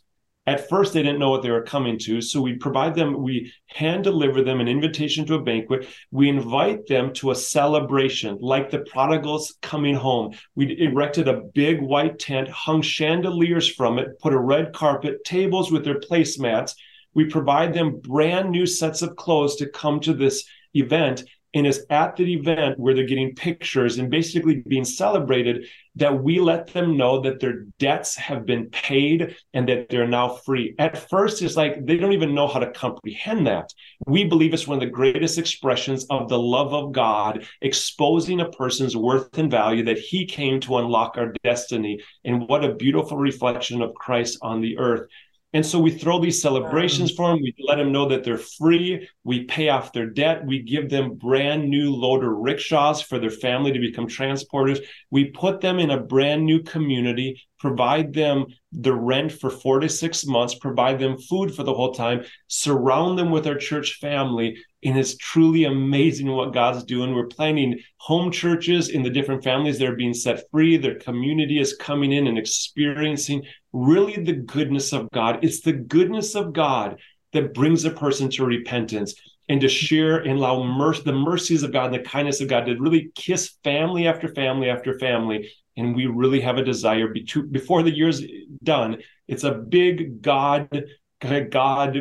At 0.47 0.69
first, 0.69 0.93
they 0.93 1.01
didn't 1.01 1.19
know 1.19 1.31
what 1.31 1.41
they 1.41 1.49
were 1.49 1.63
coming 1.63 1.97
to. 1.99 2.21
So 2.21 2.39
we 2.39 2.53
provide 2.53 2.93
them, 2.93 3.23
we 3.23 3.51
hand 3.65 4.03
deliver 4.03 4.43
them 4.43 4.59
an 4.59 4.67
invitation 4.67 5.25
to 5.25 5.35
a 5.35 5.41
banquet. 5.41 5.87
We 6.11 6.29
invite 6.29 6.85
them 6.85 7.13
to 7.13 7.31
a 7.31 7.35
celebration, 7.35 8.37
like 8.39 8.69
the 8.69 8.79
prodigals 8.79 9.57
coming 9.63 9.95
home. 9.95 10.35
We 10.53 10.79
erected 10.79 11.27
a 11.27 11.41
big 11.41 11.81
white 11.81 12.19
tent, 12.19 12.47
hung 12.47 12.83
chandeliers 12.83 13.67
from 13.67 13.97
it, 13.97 14.19
put 14.19 14.33
a 14.33 14.39
red 14.39 14.71
carpet, 14.71 15.23
tables 15.23 15.71
with 15.71 15.83
their 15.83 15.99
placemats. 15.99 16.75
We 17.15 17.25
provide 17.25 17.73
them 17.73 17.99
brand 17.99 18.51
new 18.51 18.67
sets 18.67 19.01
of 19.01 19.15
clothes 19.15 19.55
to 19.55 19.69
come 19.69 19.99
to 20.01 20.13
this 20.13 20.45
event 20.75 21.23
and 21.55 21.65
it's 21.65 21.79
at 21.89 22.17
the 22.17 22.33
event 22.33 22.77
where 22.77 22.93
they're 22.93 23.05
getting 23.05 23.33
pictures 23.33 23.97
and 23.97 24.11
basically 24.11 24.61
being 24.67 24.83
celebrated 24.83 25.65
that 25.95 26.21
we 26.21 26.39
let 26.39 26.67
them 26.67 26.97
know 26.97 27.21
that 27.21 27.39
their 27.39 27.63
debts 27.79 28.17
have 28.17 28.45
been 28.45 28.69
paid 28.69 29.35
and 29.53 29.69
that 29.69 29.87
they're 29.87 30.07
now 30.07 30.27
free. 30.27 30.75
At 30.77 31.09
first, 31.09 31.41
it's 31.41 31.55
like 31.55 31.85
they 31.85 31.95
don't 31.95 32.11
even 32.11 32.35
know 32.35 32.47
how 32.47 32.59
to 32.59 32.71
comprehend 32.71 33.47
that. 33.47 33.73
We 34.05 34.25
believe 34.25 34.53
it's 34.53 34.67
one 34.67 34.75
of 34.75 34.81
the 34.81 34.93
greatest 34.93 35.37
expressions 35.37 36.05
of 36.09 36.27
the 36.27 36.37
love 36.37 36.73
of 36.73 36.91
God, 36.91 37.47
exposing 37.61 38.41
a 38.41 38.49
person's 38.49 38.97
worth 38.97 39.37
and 39.37 39.49
value 39.49 39.85
that 39.85 39.97
He 39.97 40.25
came 40.25 40.59
to 40.61 40.77
unlock 40.77 41.17
our 41.17 41.33
destiny. 41.45 42.01
And 42.25 42.49
what 42.49 42.65
a 42.65 42.75
beautiful 42.75 43.17
reflection 43.17 43.81
of 43.81 43.95
Christ 43.95 44.37
on 44.41 44.59
the 44.59 44.77
earth. 44.77 45.07
And 45.55 45.65
so 45.65 45.79
we 45.79 45.89
throw 45.89 46.19
these 46.19 46.41
celebrations 46.41 47.11
um. 47.11 47.15
for 47.15 47.29
them. 47.29 47.41
We 47.41 47.55
let 47.59 47.77
them 47.77 47.93
know 47.93 48.09
that 48.09 48.25
they're 48.25 48.37
free. 48.37 49.07
We 49.23 49.45
pay 49.45 49.69
off 49.69 49.93
their 49.93 50.05
debt. 50.05 50.45
We 50.45 50.61
give 50.61 50.89
them 50.89 51.15
brand 51.15 51.69
new 51.69 51.95
loader 51.95 52.35
rickshaws 52.35 53.01
for 53.01 53.19
their 53.19 53.29
family 53.29 53.71
to 53.71 53.79
become 53.79 54.05
transporters. 54.05 54.85
We 55.11 55.31
put 55.31 55.61
them 55.61 55.79
in 55.79 55.91
a 55.91 56.03
brand 56.03 56.45
new 56.45 56.61
community, 56.61 57.41
provide 57.65 58.13
them 58.13 58.45
the 58.71 58.93
rent 58.93 59.31
for 59.31 59.49
four 59.49 59.77
to 59.79 59.89
six 59.89 60.25
months, 60.25 60.55
provide 60.67 60.97
them 60.99 61.17
food 61.29 61.49
for 61.55 61.63
the 61.63 61.73
whole 61.73 61.93
time, 61.93 62.19
surround 62.47 63.17
them 63.17 63.29
with 63.31 63.47
our 63.47 63.59
church 63.69 63.89
family. 63.99 64.49
And 64.83 64.97
it's 64.99 65.17
truly 65.17 65.63
amazing 65.63 66.29
what 66.31 66.53
God's 66.53 66.83
doing. 66.83 67.09
We're 67.13 67.37
planning 67.39 67.79
home 67.97 68.31
churches 68.31 68.89
in 68.89 69.01
the 69.03 69.15
different 69.17 69.43
families 69.43 69.77
that 69.79 69.89
are 69.89 69.95
being 70.03 70.13
set 70.13 70.43
free. 70.51 70.77
Their 70.77 70.99
community 71.07 71.57
is 71.59 71.81
coming 71.87 72.11
in 72.11 72.27
and 72.27 72.37
experiencing 72.37 73.39
really 73.73 74.17
the 74.23 74.39
goodness 74.55 74.93
of 74.93 75.09
God. 75.11 75.33
It's 75.45 75.61
the 75.61 75.77
goodness 75.95 76.35
of 76.35 76.53
God 76.53 76.99
that 77.33 77.53
brings 77.53 77.83
a 77.83 77.91
person 77.91 78.29
to 78.31 78.45
repentance. 78.45 79.15
and 79.47 79.61
to 79.61 79.69
share 79.69 80.17
and 80.17 80.39
allow 80.39 80.63
mercy, 80.63 81.03
the 81.05 81.13
mercies 81.13 81.63
of 81.63 81.71
God 81.71 81.93
and 81.93 81.95
the 81.95 82.09
kindness 82.09 82.41
of 82.41 82.47
God 82.47 82.65
to 82.65 82.75
really 82.77 83.11
kiss 83.13 83.57
family 83.63 84.07
after 84.07 84.27
family 84.27 84.69
after 84.69 84.97
family. 84.97 85.49
And 85.77 85.95
we 85.95 86.05
really 86.05 86.39
have 86.41 86.57
a 86.57 86.63
desire 86.63 87.13
before 87.51 87.83
the 87.83 87.95
year's 87.95 88.23
done. 88.63 88.97
It's 89.27 89.43
a 89.43 89.51
big 89.51 90.21
God, 90.21 90.85
God 91.19 91.99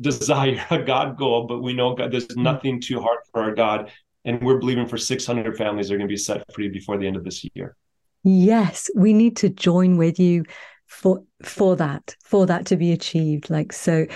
desire, 0.00 0.64
a 0.70 0.82
God 0.82 1.16
goal, 1.16 1.46
but 1.46 1.62
we 1.62 1.72
know 1.72 1.94
God, 1.94 2.12
there's 2.12 2.26
mm-hmm. 2.26 2.42
nothing 2.42 2.80
too 2.80 3.00
hard 3.00 3.18
for 3.32 3.42
our 3.42 3.54
God. 3.54 3.90
And 4.24 4.42
we're 4.42 4.58
believing 4.58 4.86
for 4.86 4.96
600 4.96 5.56
families 5.56 5.90
are 5.90 5.96
going 5.96 6.08
to 6.08 6.12
be 6.12 6.16
set 6.16 6.42
free 6.52 6.68
before 6.68 6.96
the 6.98 7.06
end 7.06 7.16
of 7.16 7.24
this 7.24 7.44
year. 7.54 7.76
Yes, 8.22 8.88
we 8.96 9.12
need 9.12 9.36
to 9.36 9.50
join 9.50 9.98
with 9.98 10.18
you 10.18 10.44
for 10.86 11.22
for 11.42 11.76
that, 11.76 12.16
for 12.24 12.46
that 12.46 12.66
to 12.66 12.76
be 12.76 12.92
achieved. 12.92 13.50
Like 13.50 13.72
so, 13.72 14.06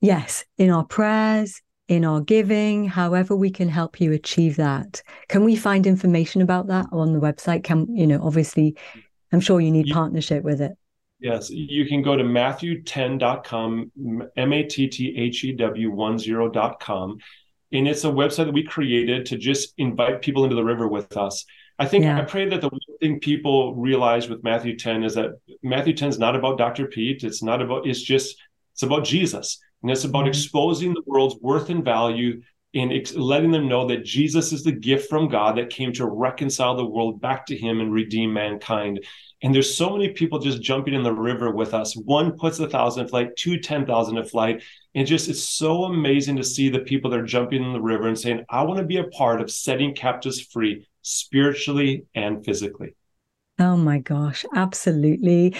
yes, 0.00 0.44
in 0.56 0.70
our 0.70 0.84
prayers, 0.84 1.60
in 1.90 2.04
our 2.04 2.20
giving, 2.20 2.86
however 2.86 3.34
we 3.34 3.50
can 3.50 3.68
help 3.68 4.00
you 4.00 4.12
achieve 4.12 4.54
that. 4.54 5.02
Can 5.28 5.42
we 5.44 5.56
find 5.56 5.88
information 5.88 6.40
about 6.40 6.68
that 6.68 6.86
on 6.92 7.12
the 7.12 7.18
website? 7.18 7.64
Can 7.64 7.88
you 7.94 8.06
know, 8.06 8.20
obviously, 8.22 8.76
I'm 9.32 9.40
sure 9.40 9.60
you 9.60 9.72
need 9.72 9.92
partnership 9.92 10.44
with 10.44 10.60
it. 10.60 10.72
Yes, 11.18 11.50
you 11.50 11.86
can 11.86 12.00
go 12.00 12.16
to 12.16 12.22
matthew10.com, 12.22 13.90
M 14.36 14.52
A 14.52 14.62
T 14.62 14.86
T 14.86 15.16
H 15.18 15.42
E 15.42 15.52
W 15.52 15.90
10.com. 15.90 17.18
And 17.72 17.88
it's 17.88 18.04
a 18.04 18.08
website 18.08 18.46
that 18.46 18.54
we 18.54 18.62
created 18.62 19.26
to 19.26 19.36
just 19.36 19.74
invite 19.76 20.22
people 20.22 20.44
into 20.44 20.54
the 20.56 20.64
river 20.64 20.86
with 20.86 21.16
us. 21.16 21.44
I 21.80 21.86
think 21.86 22.04
yeah. 22.04 22.18
I 22.18 22.22
pray 22.22 22.48
that 22.48 22.60
the 22.60 22.68
one 22.68 22.80
thing 23.00 23.18
people 23.18 23.74
realize 23.74 24.28
with 24.28 24.44
Matthew 24.44 24.76
10 24.76 25.02
is 25.02 25.14
that 25.14 25.32
Matthew 25.64 25.94
10 25.94 26.08
is 26.08 26.18
not 26.20 26.36
about 26.36 26.56
Dr. 26.56 26.86
Pete. 26.86 27.24
It's 27.24 27.42
not 27.42 27.60
about, 27.60 27.86
it's 27.86 28.02
just, 28.02 28.36
it's 28.74 28.82
about 28.82 29.04
Jesus. 29.04 29.58
And 29.82 29.90
it's 29.90 30.04
about 30.04 30.20
mm-hmm. 30.20 30.28
exposing 30.28 30.94
the 30.94 31.02
world's 31.06 31.36
worth 31.40 31.70
and 31.70 31.84
value 31.84 32.42
and 32.74 32.92
ex- 32.92 33.14
letting 33.14 33.50
them 33.50 33.68
know 33.68 33.86
that 33.88 34.04
Jesus 34.04 34.52
is 34.52 34.62
the 34.62 34.72
gift 34.72 35.08
from 35.08 35.28
God 35.28 35.56
that 35.56 35.70
came 35.70 35.92
to 35.94 36.06
reconcile 36.06 36.76
the 36.76 36.86
world 36.86 37.20
back 37.20 37.46
to 37.46 37.56
him 37.56 37.80
and 37.80 37.92
redeem 37.92 38.32
mankind. 38.32 39.04
And 39.42 39.54
there's 39.54 39.74
so 39.74 39.90
many 39.90 40.10
people 40.10 40.38
just 40.38 40.62
jumping 40.62 40.94
in 40.94 41.02
the 41.02 41.12
river 41.12 41.50
with 41.50 41.74
us. 41.74 41.96
One 41.96 42.32
puts 42.32 42.60
a 42.60 42.68
thousand 42.68 43.08
flight, 43.08 43.34
two 43.36 43.58
ten 43.58 43.86
thousand 43.86 44.18
a 44.18 44.24
flight. 44.24 44.62
And 44.94 45.06
just 45.06 45.28
it's 45.28 45.42
so 45.42 45.84
amazing 45.84 46.36
to 46.36 46.44
see 46.44 46.68
the 46.68 46.80
people 46.80 47.10
that 47.10 47.20
are 47.20 47.24
jumping 47.24 47.64
in 47.64 47.72
the 47.72 47.80
river 47.80 48.06
and 48.06 48.18
saying, 48.18 48.44
I 48.50 48.62
want 48.62 48.78
to 48.78 48.84
be 48.84 48.98
a 48.98 49.04
part 49.04 49.40
of 49.40 49.50
setting 49.50 49.94
captives 49.94 50.40
free 50.40 50.86
spiritually 51.02 52.04
and 52.14 52.44
physically. 52.44 52.94
Oh 53.58 53.76
my 53.76 53.98
gosh, 53.98 54.44
absolutely. 54.54 55.56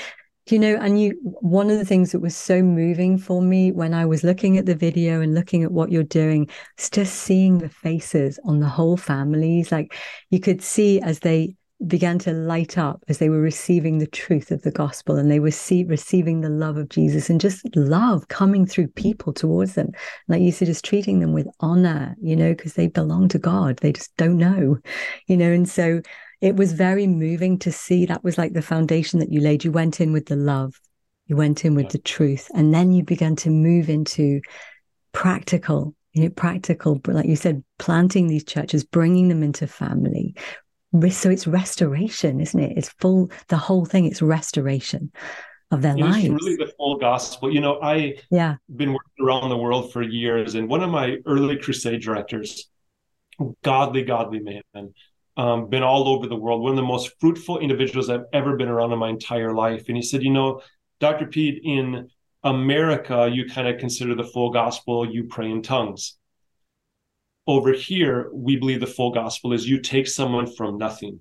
You 0.47 0.59
know, 0.59 0.77
and 0.77 1.01
you 1.01 1.19
one 1.23 1.71
of 1.71 1.79
the 1.79 1.85
things 1.85 2.13
that 2.13 2.21
was 2.21 2.37
so 2.37 2.63
moving 2.63 3.19
for 3.19 3.41
me 3.41 3.71
when 3.71 3.95
I 3.95 4.07
was 4.07 4.25
looking 4.25 4.59
at 4.59 4.67
the 4.67 4.75
video 4.75 5.21
and 5.21 5.35
looking 5.35 5.63
at 5.63 5.71
what 5.71 5.93
you're 5.93 6.03
doing, 6.03 6.49
is 6.79 6.91
just 6.91 7.15
seeing 7.15 7.59
the 7.59 7.69
faces 7.69 8.39
on 8.45 8.59
the 8.59 8.69
whole 8.69 8.97
families. 8.97 9.71
Like 9.71 9.95
you 10.31 10.41
could 10.41 10.63
see 10.63 11.01
as 11.01 11.21
they 11.21 11.57
began 11.87 12.19
to 12.19 12.33
light 12.33 12.77
up 12.77 13.03
as 13.09 13.19
they 13.19 13.31
were 13.31 13.41
receiving 13.41 13.99
the 13.99 14.07
truth 14.07 14.51
of 14.51 14.63
the 14.63 14.71
gospel 14.71 15.17
and 15.17 15.31
they 15.31 15.41
were 15.41 15.51
see, 15.51 15.85
receiving 15.85 16.41
the 16.41 16.51
love 16.51 16.77
of 16.77 16.89
Jesus 16.91 17.31
and 17.31 17.41
just 17.41 17.65
love 17.75 18.29
coming 18.29 18.67
through 18.67 18.89
people 18.89 19.33
towards 19.33 19.75
them. 19.75 19.91
Like 20.29 20.43
you 20.43 20.53
said, 20.53 20.67
just 20.67 20.85
treating 20.85 21.21
them 21.21 21.33
with 21.33 21.49
honor, 21.61 22.17
you 22.21 22.37
know, 22.37 22.55
because 22.55 22.75
they 22.75 22.89
belong 22.89 23.29
to 23.29 23.39
God. 23.39 23.79
They 23.79 23.93
just 23.93 24.15
don't 24.17 24.37
know, 24.37 24.79
you 25.27 25.37
know. 25.37 25.51
And 25.51 25.69
so 25.69 26.03
it 26.41 26.57
was 26.57 26.73
very 26.73 27.07
moving 27.07 27.59
to 27.61 27.73
see 27.73 28.07
that 28.07 28.25
was 28.25 28.39
like 28.39 28.53
the 28.53 28.63
foundation 28.63 29.19
that 29.21 29.33
you 29.33 29.41
laid. 29.41 29.65
You 29.65 29.73
went 29.73 30.01
in 30.01 30.13
with 30.13 30.27
the 30.27 30.37
love, 30.37 30.81
you 31.27 31.37
went 31.37 31.65
in 31.65 31.75
with 31.75 31.87
yeah. 31.87 31.93
the 31.93 31.99
truth, 31.99 32.51
and 32.55 32.73
then 32.73 32.93
you 32.93 33.05
began 33.05 33.37
to 33.37 33.51
move 33.51 33.89
into 33.89 34.41
practical 35.13 35.95
you 36.13 36.25
know, 36.25 36.31
practical, 36.31 37.01
like 37.07 37.27
you 37.27 37.37
said, 37.37 37.63
planting 37.79 38.27
these 38.27 38.43
churches, 38.43 38.83
bringing 38.83 39.29
them 39.29 39.45
into 39.45 39.69
family, 39.69 40.35
so 41.11 41.31
it's 41.31 41.47
restoration, 41.47 42.41
isn't 42.41 42.59
it? 42.59 42.77
It's 42.77 42.89
full 42.99 43.31
the 43.49 43.57
whole 43.57 43.85
thing. 43.85 44.07
It's 44.07 44.23
restoration 44.23 45.13
of 45.71 45.83
their 45.83 45.97
lives. 45.97 46.25
It's 46.25 46.45
really 46.45 46.57
the 46.57 46.73
full 46.77 46.99
gospel. 46.99 47.53
You 47.53 47.61
know, 47.61 47.81
I 47.81 48.17
yeah 48.31 48.57
been 48.75 48.93
working 48.93 49.25
around 49.25 49.49
the 49.51 49.57
world 49.57 49.93
for 49.93 50.03
years, 50.03 50.57
and 50.57 50.69
one 50.69 50.83
of 50.83 50.91
my 50.91 51.19
early 51.27 51.59
crusade 51.59 52.03
directors, 52.03 52.69
godly, 53.63 54.03
godly 54.03 54.41
man, 54.41 54.95
um, 55.41 55.69
been 55.69 55.83
all 55.83 56.09
over 56.09 56.27
the 56.27 56.37
world. 56.37 56.63
One 56.63 56.73
of 56.73 56.77
the 56.77 56.83
most 56.83 57.13
fruitful 57.21 57.59
individuals 57.59 58.11
I've 58.11 58.27
ever 58.33 58.57
been 58.57 58.69
around 58.69 58.93
in 58.93 58.99
my 58.99 59.09
entire 59.09 59.55
life. 59.55 59.85
And 59.89 59.97
he 59.97 60.03
said, 60.03 60.23
you 60.23 60.31
know, 60.31 60.61
Dr. 60.99 61.27
Pete, 61.27 61.61
in 61.65 62.09
America, 62.43 63.29
you 63.33 63.47
kind 63.47 63.69
of 63.69 63.79
consider 63.79 64.15
the 64.15 64.25
full 64.25 64.51
gospel. 64.51 65.11
You 65.11 65.25
pray 65.25 65.51
in 65.51 65.63
tongues 65.63 66.19
over 67.51 67.73
here, 67.73 68.31
we 68.33 68.57
believe 68.57 68.81
the 68.81 68.87
full 68.87 69.11
gospel 69.11 69.53
is 69.53 69.69
you 69.69 69.81
take 69.81 70.07
someone 70.07 70.47
from 70.47 70.79
nothing, 70.79 71.21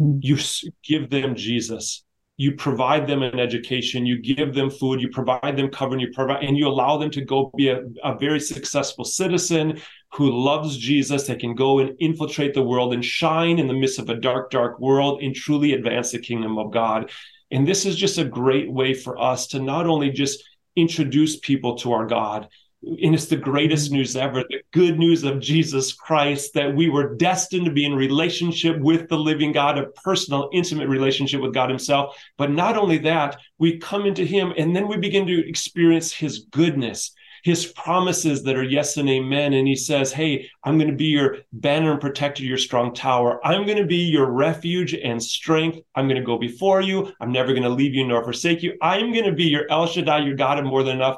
mm. 0.00 0.18
you 0.20 0.36
give 0.84 1.10
them 1.10 1.36
Jesus, 1.36 2.04
you 2.42 2.50
provide 2.50 3.06
them 3.06 3.22
an 3.22 3.38
education, 3.38 4.04
you 4.04 4.18
give 4.20 4.52
them 4.52 4.68
food, 4.68 5.00
you 5.00 5.08
provide 5.08 5.56
them 5.56 5.68
cover, 5.68 5.92
and 5.92 6.00
you 6.00 6.10
provide, 6.12 6.42
and 6.42 6.56
you 6.58 6.66
allow 6.66 6.96
them 6.96 7.08
to 7.08 7.20
go 7.20 7.52
be 7.56 7.68
a, 7.68 7.82
a 8.02 8.18
very 8.18 8.40
successful 8.40 9.04
citizen 9.04 9.80
who 10.14 10.28
loves 10.28 10.76
Jesus, 10.76 11.28
that 11.28 11.38
can 11.38 11.54
go 11.54 11.78
and 11.78 11.94
infiltrate 12.00 12.52
the 12.52 12.68
world 12.72 12.94
and 12.94 13.04
shine 13.04 13.60
in 13.60 13.68
the 13.68 13.80
midst 13.82 14.00
of 14.00 14.10
a 14.10 14.16
dark, 14.16 14.50
dark 14.50 14.80
world 14.80 15.22
and 15.22 15.36
truly 15.36 15.72
advance 15.72 16.10
the 16.10 16.18
kingdom 16.18 16.58
of 16.58 16.72
God. 16.72 17.12
And 17.52 17.64
this 17.64 17.86
is 17.86 17.96
just 17.96 18.18
a 18.18 18.24
great 18.24 18.68
way 18.68 18.92
for 18.92 19.16
us 19.22 19.46
to 19.48 19.60
not 19.60 19.86
only 19.86 20.10
just 20.10 20.42
introduce 20.74 21.38
people 21.38 21.76
to 21.76 21.92
our 21.92 22.06
God, 22.06 22.48
and 22.82 23.14
it's 23.14 23.26
the 23.26 23.36
greatest 23.36 23.86
mm-hmm. 23.86 23.98
news 23.98 24.16
ever 24.16 24.44
the 24.48 24.60
good 24.72 24.98
news 24.98 25.24
of 25.24 25.40
Jesus 25.40 25.92
Christ 25.92 26.54
that 26.54 26.74
we 26.74 26.88
were 26.88 27.14
destined 27.14 27.64
to 27.66 27.72
be 27.72 27.84
in 27.84 27.94
relationship 27.94 28.78
with 28.78 29.08
the 29.08 29.18
living 29.18 29.52
God, 29.52 29.78
a 29.78 29.86
personal, 29.86 30.50
intimate 30.52 30.88
relationship 30.88 31.40
with 31.40 31.54
God 31.54 31.68
Himself. 31.68 32.16
But 32.36 32.50
not 32.50 32.76
only 32.76 32.98
that, 32.98 33.36
we 33.58 33.78
come 33.78 34.06
into 34.06 34.24
Him 34.24 34.52
and 34.56 34.74
then 34.74 34.88
we 34.88 34.96
begin 34.96 35.26
to 35.26 35.48
experience 35.48 36.12
His 36.12 36.46
goodness. 36.50 37.12
His 37.44 37.66
promises 37.66 38.44
that 38.44 38.54
are 38.54 38.62
yes 38.62 38.96
and 38.98 39.08
amen. 39.08 39.52
And 39.52 39.66
he 39.66 39.74
says, 39.74 40.12
Hey, 40.12 40.48
I'm 40.62 40.78
going 40.78 40.90
to 40.90 40.96
be 40.96 41.06
your 41.06 41.38
banner 41.52 41.90
and 41.90 42.00
protector, 42.00 42.44
your 42.44 42.56
strong 42.56 42.94
tower. 42.94 43.44
I'm 43.44 43.66
going 43.66 43.78
to 43.78 43.84
be 43.84 43.96
your 43.96 44.30
refuge 44.30 44.94
and 44.94 45.20
strength. 45.20 45.80
I'm 45.96 46.06
going 46.06 46.20
to 46.20 46.24
go 46.24 46.38
before 46.38 46.82
you. 46.82 47.12
I'm 47.20 47.32
never 47.32 47.52
going 47.52 47.64
to 47.64 47.68
leave 47.68 47.94
you 47.94 48.06
nor 48.06 48.22
forsake 48.22 48.62
you. 48.62 48.78
I'm 48.80 49.12
going 49.12 49.24
to 49.24 49.32
be 49.32 49.46
your 49.46 49.68
El 49.72 49.88
Shaddai, 49.88 50.20
your 50.20 50.36
God 50.36 50.60
of 50.60 50.66
more 50.66 50.84
than 50.84 50.94
enough 50.94 51.16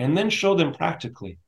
and 0.00 0.16
then 0.16 0.30
show 0.30 0.56
them 0.56 0.72
practically 0.72 1.38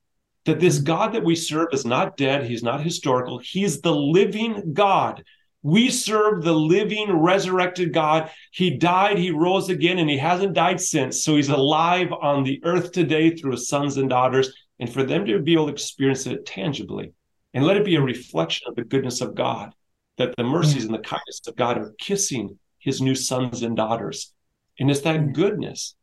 that 0.44 0.60
this 0.60 0.76
mm-hmm. 0.76 0.84
God 0.84 1.14
that 1.14 1.24
we 1.24 1.34
serve 1.34 1.68
is 1.72 1.84
not 1.84 2.16
dead, 2.16 2.44
he's 2.44 2.62
not 2.62 2.84
historical, 2.84 3.38
he's 3.38 3.80
the 3.80 3.94
living 3.94 4.72
God. 4.74 5.24
We 5.64 5.90
serve 5.90 6.42
the 6.42 6.52
living, 6.52 7.12
resurrected 7.12 7.94
God. 7.94 8.30
He 8.50 8.76
died, 8.76 9.16
he 9.16 9.30
rose 9.30 9.68
again, 9.68 9.98
and 9.98 10.10
he 10.10 10.18
hasn't 10.18 10.54
died 10.54 10.80
since. 10.80 11.24
So 11.24 11.36
he's 11.36 11.50
alive 11.50 12.12
on 12.12 12.42
the 12.42 12.60
earth 12.64 12.90
today 12.90 13.30
through 13.30 13.52
his 13.52 13.68
sons 13.68 13.96
and 13.96 14.10
daughters. 14.10 14.52
And 14.80 14.92
for 14.92 15.04
them 15.04 15.24
to 15.26 15.38
be 15.38 15.52
able 15.52 15.66
to 15.66 15.72
experience 15.72 16.26
it 16.26 16.44
tangibly 16.44 17.12
and 17.54 17.64
let 17.64 17.76
it 17.76 17.84
be 17.84 17.94
a 17.94 18.02
reflection 18.02 18.66
of 18.68 18.74
the 18.74 18.82
goodness 18.82 19.20
of 19.20 19.36
God, 19.36 19.72
that 20.18 20.34
the 20.36 20.42
mm-hmm. 20.42 20.50
mercies 20.50 20.84
and 20.84 20.92
the 20.92 20.98
kindness 20.98 21.40
of 21.46 21.54
God 21.54 21.78
are 21.78 21.94
kissing 21.96 22.58
his 22.80 23.00
new 23.00 23.14
sons 23.14 23.62
and 23.62 23.76
daughters. 23.76 24.32
And 24.80 24.90
it's 24.90 25.02
that 25.02 25.20
mm-hmm. 25.20 25.32
goodness 25.32 25.94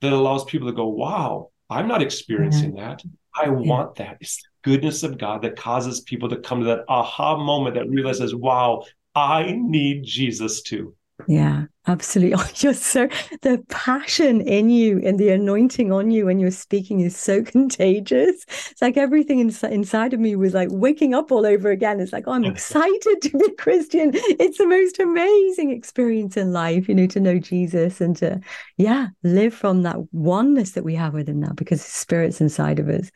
that 0.00 0.14
allows 0.14 0.46
people 0.46 0.68
to 0.68 0.74
go, 0.74 0.88
wow, 0.88 1.50
I'm 1.70 1.88
not 1.88 2.02
experiencing 2.02 2.74
that. 2.76 3.02
I 3.34 3.48
want 3.48 3.96
that. 3.96 4.18
It's 4.20 4.42
the 4.42 4.48
goodness 4.70 5.02
of 5.02 5.18
God 5.18 5.42
that 5.42 5.56
causes 5.56 6.00
people 6.02 6.28
to 6.28 6.36
come 6.36 6.60
to 6.60 6.66
that 6.66 6.84
aha 6.88 7.36
moment 7.36 7.74
that 7.76 7.88
realizes, 7.88 8.34
wow, 8.34 8.84
I 9.14 9.56
need 9.58 10.04
Jesus 10.04 10.62
too. 10.62 10.94
Yeah, 11.26 11.64
absolutely. 11.86 12.34
Oh, 12.44 12.50
you're 12.56 12.74
so 12.74 13.08
the 13.42 13.64
passion 13.68 14.40
in 14.40 14.70
you 14.70 15.00
and 15.04 15.18
the 15.18 15.30
anointing 15.30 15.92
on 15.92 16.10
you 16.10 16.26
when 16.26 16.38
you're 16.38 16.50
speaking 16.50 17.00
is 17.00 17.16
so 17.16 17.42
contagious. 17.54 18.44
It's 18.70 18.82
like 18.82 18.96
everything 18.96 19.38
inside 19.40 19.72
inside 19.72 20.12
of 20.12 20.20
me 20.20 20.36
was 20.36 20.54
like 20.54 20.68
waking 20.70 21.14
up 21.14 21.30
all 21.32 21.46
over 21.46 21.70
again. 21.70 22.00
It's 22.00 22.12
like, 22.12 22.24
oh, 22.26 22.32
I'm 22.32 22.44
excited 22.44 23.22
to 23.22 23.38
be 23.38 23.50
Christian. 23.58 24.12
It's 24.14 24.58
the 24.58 24.66
most 24.66 24.98
amazing 24.98 25.70
experience 25.70 26.36
in 26.36 26.52
life, 26.52 26.88
you 26.88 26.94
know, 26.94 27.06
to 27.06 27.20
know 27.20 27.38
Jesus 27.38 28.00
and 28.00 28.16
to, 28.16 28.40
yeah, 28.76 29.08
live 29.22 29.54
from 29.54 29.82
that 29.82 29.96
oneness 30.12 30.72
that 30.72 30.84
we 30.84 30.94
have 30.94 31.14
with 31.14 31.28
Him 31.28 31.40
now 31.40 31.52
because 31.54 31.82
His 31.82 31.92
Spirit's 31.92 32.40
inside 32.40 32.78
of 32.78 32.88
us. 32.88 33.10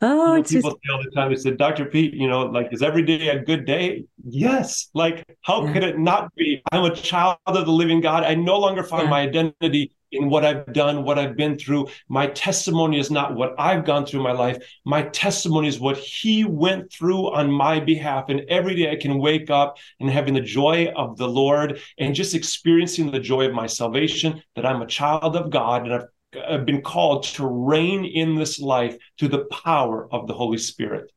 Oh, 0.00 0.34
you 0.34 0.38
know, 0.38 0.42
people 0.42 0.70
just... 0.70 0.82
say 0.84 0.92
all 0.92 1.02
the 1.02 1.10
time, 1.10 1.30
they 1.30 1.36
said, 1.36 1.56
Dr. 1.56 1.86
Pete, 1.86 2.14
you 2.14 2.28
know, 2.28 2.42
like, 2.42 2.72
is 2.72 2.82
every 2.82 3.02
day 3.02 3.28
a 3.28 3.42
good 3.42 3.64
day? 3.64 4.04
Yes. 4.22 4.88
Like, 4.92 5.24
how 5.42 5.64
yeah. 5.64 5.72
could 5.72 5.82
it 5.82 5.98
not 5.98 6.34
be? 6.34 6.62
I'm 6.72 6.84
a 6.84 6.94
child 6.94 7.38
of 7.46 7.64
the 7.66 7.72
living 7.72 8.00
God. 8.00 8.13
I 8.22 8.34
no 8.34 8.58
longer 8.58 8.84
find 8.84 9.04
yeah. 9.04 9.10
my 9.10 9.20
identity 9.22 9.92
in 10.12 10.30
what 10.30 10.44
I've 10.44 10.72
done, 10.72 11.04
what 11.04 11.18
I've 11.18 11.36
been 11.36 11.58
through. 11.58 11.88
My 12.08 12.28
testimony 12.28 12.98
is 12.98 13.10
not 13.10 13.34
what 13.34 13.54
I've 13.58 13.84
gone 13.84 14.06
through 14.06 14.20
in 14.20 14.24
my 14.24 14.32
life. 14.32 14.58
My 14.84 15.02
testimony 15.02 15.68
is 15.68 15.80
what 15.80 15.96
He 15.96 16.44
went 16.44 16.92
through 16.92 17.32
on 17.32 17.50
my 17.50 17.80
behalf. 17.80 18.28
And 18.28 18.42
every 18.48 18.76
day 18.76 18.92
I 18.92 18.96
can 18.96 19.18
wake 19.18 19.50
up 19.50 19.78
and 20.00 20.08
having 20.08 20.34
the 20.34 20.40
joy 20.40 20.92
of 20.94 21.16
the 21.16 21.28
Lord 21.28 21.80
and 21.98 22.14
just 22.14 22.34
experiencing 22.34 23.10
the 23.10 23.18
joy 23.18 23.46
of 23.46 23.54
my 23.54 23.66
salvation, 23.66 24.42
that 24.54 24.66
I'm 24.66 24.82
a 24.82 24.86
child 24.86 25.36
of 25.36 25.50
God 25.50 25.82
and 25.82 25.94
I've 25.94 26.08
uh, 26.46 26.58
been 26.58 26.82
called 26.82 27.24
to 27.24 27.46
reign 27.46 28.04
in 28.04 28.34
this 28.34 28.60
life 28.60 28.96
through 29.18 29.28
the 29.28 29.46
power 29.46 30.08
of 30.12 30.26
the 30.26 30.34
Holy 30.34 30.58
Spirit. 30.58 31.10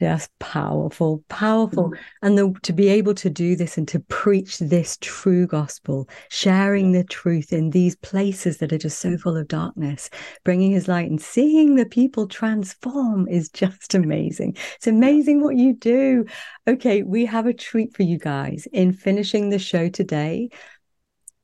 Yes, 0.00 0.30
powerful, 0.38 1.22
powerful. 1.28 1.90
Mm. 1.90 1.98
And 2.22 2.38
the, 2.38 2.54
to 2.62 2.72
be 2.72 2.88
able 2.88 3.14
to 3.16 3.28
do 3.28 3.54
this 3.54 3.76
and 3.76 3.86
to 3.88 4.00
preach 4.00 4.58
this 4.58 4.96
true 5.02 5.46
gospel, 5.46 6.08
sharing 6.30 6.92
the 6.92 7.04
truth 7.04 7.52
in 7.52 7.68
these 7.68 7.96
places 7.96 8.58
that 8.58 8.72
are 8.72 8.78
just 8.78 8.98
so 8.98 9.18
full 9.18 9.36
of 9.36 9.46
darkness, 9.48 10.08
bringing 10.42 10.70
his 10.70 10.88
light 10.88 11.10
and 11.10 11.20
seeing 11.20 11.74
the 11.74 11.84
people 11.84 12.26
transform 12.26 13.28
is 13.28 13.50
just 13.50 13.94
amazing. 13.94 14.56
It's 14.76 14.86
amazing 14.86 15.42
what 15.42 15.56
you 15.56 15.74
do. 15.74 16.24
Okay, 16.66 17.02
we 17.02 17.26
have 17.26 17.44
a 17.44 17.52
treat 17.52 17.94
for 17.94 18.02
you 18.02 18.18
guys 18.18 18.66
in 18.72 18.94
finishing 18.94 19.50
the 19.50 19.58
show 19.58 19.90
today 19.90 20.48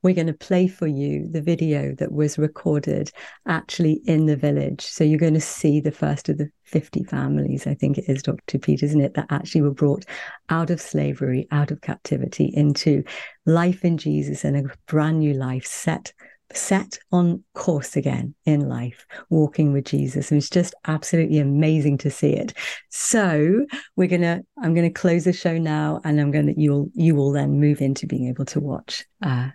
we're 0.06 0.14
going 0.14 0.28
to 0.28 0.32
play 0.32 0.68
for 0.68 0.86
you 0.86 1.26
the 1.26 1.42
video 1.42 1.92
that 1.96 2.12
was 2.12 2.38
recorded 2.38 3.10
actually 3.48 4.00
in 4.04 4.26
the 4.26 4.36
village. 4.36 4.82
So 4.82 5.02
you're 5.02 5.18
going 5.18 5.34
to 5.34 5.40
see 5.40 5.80
the 5.80 5.90
first 5.90 6.28
of 6.28 6.38
the 6.38 6.48
50 6.62 7.02
families, 7.02 7.66
I 7.66 7.74
think 7.74 7.98
it 7.98 8.04
is, 8.06 8.22
Dr. 8.22 8.60
Pete, 8.60 8.84
isn't 8.84 9.00
it, 9.00 9.14
that 9.14 9.26
actually 9.30 9.62
were 9.62 9.72
brought 9.72 10.04
out 10.48 10.70
of 10.70 10.80
slavery, 10.80 11.48
out 11.50 11.72
of 11.72 11.80
captivity 11.80 12.52
into 12.54 13.02
life 13.46 13.84
in 13.84 13.98
Jesus 13.98 14.44
and 14.44 14.56
a 14.56 14.70
brand 14.86 15.18
new 15.18 15.34
life 15.34 15.66
set 15.66 16.12
set 16.54 17.00
on 17.10 17.42
course 17.54 17.96
again 17.96 18.32
in 18.44 18.68
life 18.68 19.04
walking 19.30 19.72
with 19.72 19.84
jesus 19.84 20.30
and 20.30 20.38
it's 20.38 20.48
just 20.48 20.76
absolutely 20.86 21.40
amazing 21.40 21.98
to 21.98 22.08
see 22.08 22.30
it 22.30 22.52
so 22.88 23.66
we're 23.96 24.06
gonna 24.06 24.40
i'm 24.62 24.72
gonna 24.72 24.88
close 24.88 25.24
the 25.24 25.32
show 25.32 25.58
now 25.58 26.00
and 26.04 26.20
i'm 26.20 26.30
gonna 26.30 26.52
you'll 26.56 26.88
you 26.94 27.16
will 27.16 27.32
then 27.32 27.58
move 27.58 27.80
into 27.80 28.06
being 28.06 28.28
able 28.28 28.44
to 28.44 28.60
watch 28.60 29.04
uh, 29.22 29.48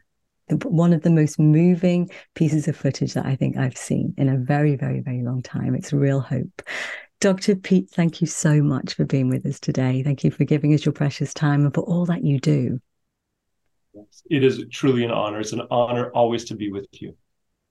one 0.52 0.94
of 0.94 1.02
the 1.02 1.10
most 1.10 1.40
moving 1.40 2.10
pieces 2.36 2.68
of 2.68 2.76
footage 2.76 3.14
that 3.14 3.26
I 3.26 3.36
think 3.36 3.58
I've 3.58 3.78
seen 3.78 4.14
in 4.18 4.30
a 4.30 4.38
very, 4.38 4.76
very, 4.76 5.02
very 5.02 5.24
long 5.24 5.42
time. 5.42 5.76
It's 5.76 5.94
real 5.94 6.20
hope. 6.20 6.62
Dr. 7.20 7.56
Pete, 7.56 7.90
thank 7.92 8.20
you 8.20 8.28
so 8.28 8.64
much 8.64 8.96
for 8.96 9.06
being 9.06 9.30
with 9.30 9.46
us 9.46 9.60
today. 9.60 10.02
Thank 10.02 10.24
you 10.24 10.32
for 10.32 10.44
giving 10.44 10.74
us 10.74 10.86
your 10.86 10.94
precious 10.94 11.34
time 11.34 11.66
and 11.66 11.74
for 11.74 11.82
all 11.82 12.06
that 12.08 12.24
you 12.24 12.40
do. 12.40 12.80
It 14.30 14.44
is 14.44 14.64
truly 14.72 15.04
an 15.04 15.12
honor. 15.12 15.40
It's 15.40 15.54
an 15.54 15.68
honor 15.70 16.10
always 16.12 16.46
to 16.46 16.56
be 16.56 16.72
with 16.72 16.88
you. 16.94 17.16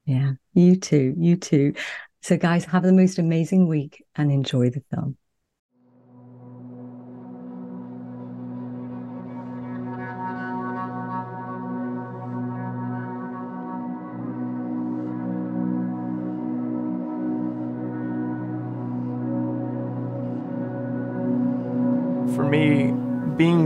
Yeah, 0.05 0.33
you 0.55 0.77
too. 0.77 1.15
You 1.19 1.37
too. 1.37 1.75
So, 2.23 2.37
guys, 2.37 2.65
have 2.67 2.83
the 2.83 2.93
most 2.93 3.19
amazing 3.19 3.67
week 3.67 4.05
and 4.15 4.31
enjoy 4.31 4.71
the 4.71 4.83
film. 4.95 5.17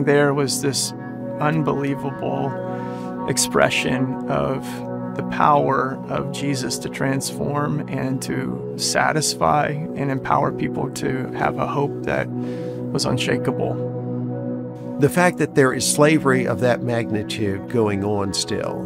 There 0.04 0.34
was 0.34 0.62
this 0.62 0.92
unbelievable 1.40 3.26
expression 3.28 4.14
of 4.28 4.64
the 5.16 5.22
power 5.30 5.96
of 6.08 6.32
Jesus 6.32 6.76
to 6.78 6.88
transform 6.88 7.88
and 7.88 8.20
to 8.22 8.74
satisfy 8.76 9.68
and 9.68 10.10
empower 10.10 10.52
people 10.52 10.90
to 10.90 11.30
have 11.32 11.56
a 11.58 11.66
hope 11.66 12.02
that 12.02 12.28
was 12.28 13.04
unshakable. 13.04 13.92
The 15.00 15.08
fact 15.08 15.38
that 15.38 15.54
there 15.54 15.72
is 15.72 15.90
slavery 15.90 16.46
of 16.46 16.60
that 16.60 16.82
magnitude 16.82 17.68
going 17.70 18.04
on 18.04 18.34
still 18.34 18.78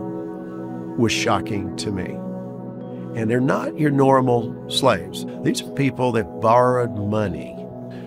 was 0.98 1.12
shocking 1.12 1.76
to 1.76 1.90
me. 1.90 2.14
And 3.18 3.30
they're 3.30 3.40
not 3.40 3.78
your 3.78 3.90
normal 3.90 4.70
slaves. 4.70 5.26
These 5.42 5.62
are 5.62 5.70
people 5.72 6.12
that 6.12 6.40
borrowed 6.40 6.96
money. 6.96 7.54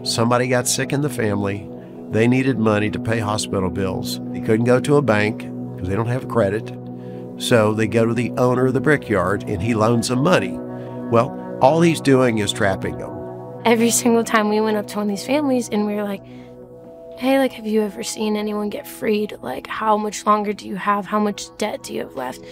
Somebody 0.03 0.47
got 0.47 0.67
sick 0.67 0.93
in 0.93 1.01
the 1.01 1.09
family, 1.09 1.70
they 2.11 2.27
needed 2.27 2.59
money 2.59 2.89
to 2.91 2.99
pay 2.99 3.19
hospital 3.19 3.69
bills. 3.69 4.19
They 4.31 4.41
couldn't 4.41 4.65
go 4.65 4.81
to 4.81 4.97
a 4.97 5.01
bank 5.01 5.39
because 5.73 5.87
they 5.87 5.95
don't 5.95 6.07
have 6.07 6.27
credit. 6.27 6.75
So 7.37 7.73
they 7.73 7.87
go 7.87 8.05
to 8.05 8.13
the 8.13 8.31
owner 8.31 8.67
of 8.67 8.73
the 8.73 8.81
brickyard 8.81 9.45
and 9.47 9.61
he 9.61 9.73
loans 9.73 10.09
them 10.09 10.21
money. 10.21 10.57
Well, 11.09 11.57
all 11.61 11.81
he's 11.81 12.01
doing 12.01 12.39
is 12.39 12.51
trapping 12.51 12.97
them. 12.97 13.61
Every 13.63 13.91
single 13.91 14.25
time 14.25 14.49
we 14.49 14.59
went 14.59 14.75
up 14.75 14.87
to 14.87 14.97
one 14.97 15.03
of 15.03 15.09
these 15.09 15.25
families 15.25 15.69
and 15.69 15.85
we 15.85 15.95
were 15.95 16.03
like, 16.03 16.23
hey, 17.17 17.37
like, 17.39 17.53
have 17.53 17.65
you 17.65 17.81
ever 17.81 18.03
seen 18.03 18.35
anyone 18.35 18.69
get 18.69 18.85
freed? 18.85 19.37
Like, 19.41 19.67
how 19.67 19.95
much 19.95 20.25
longer 20.25 20.51
do 20.51 20.67
you 20.67 20.75
have? 20.75 21.05
How 21.05 21.19
much 21.19 21.55
debt 21.57 21.83
do 21.83 21.93
you 21.93 22.01
have 22.01 22.15
left? 22.15 22.43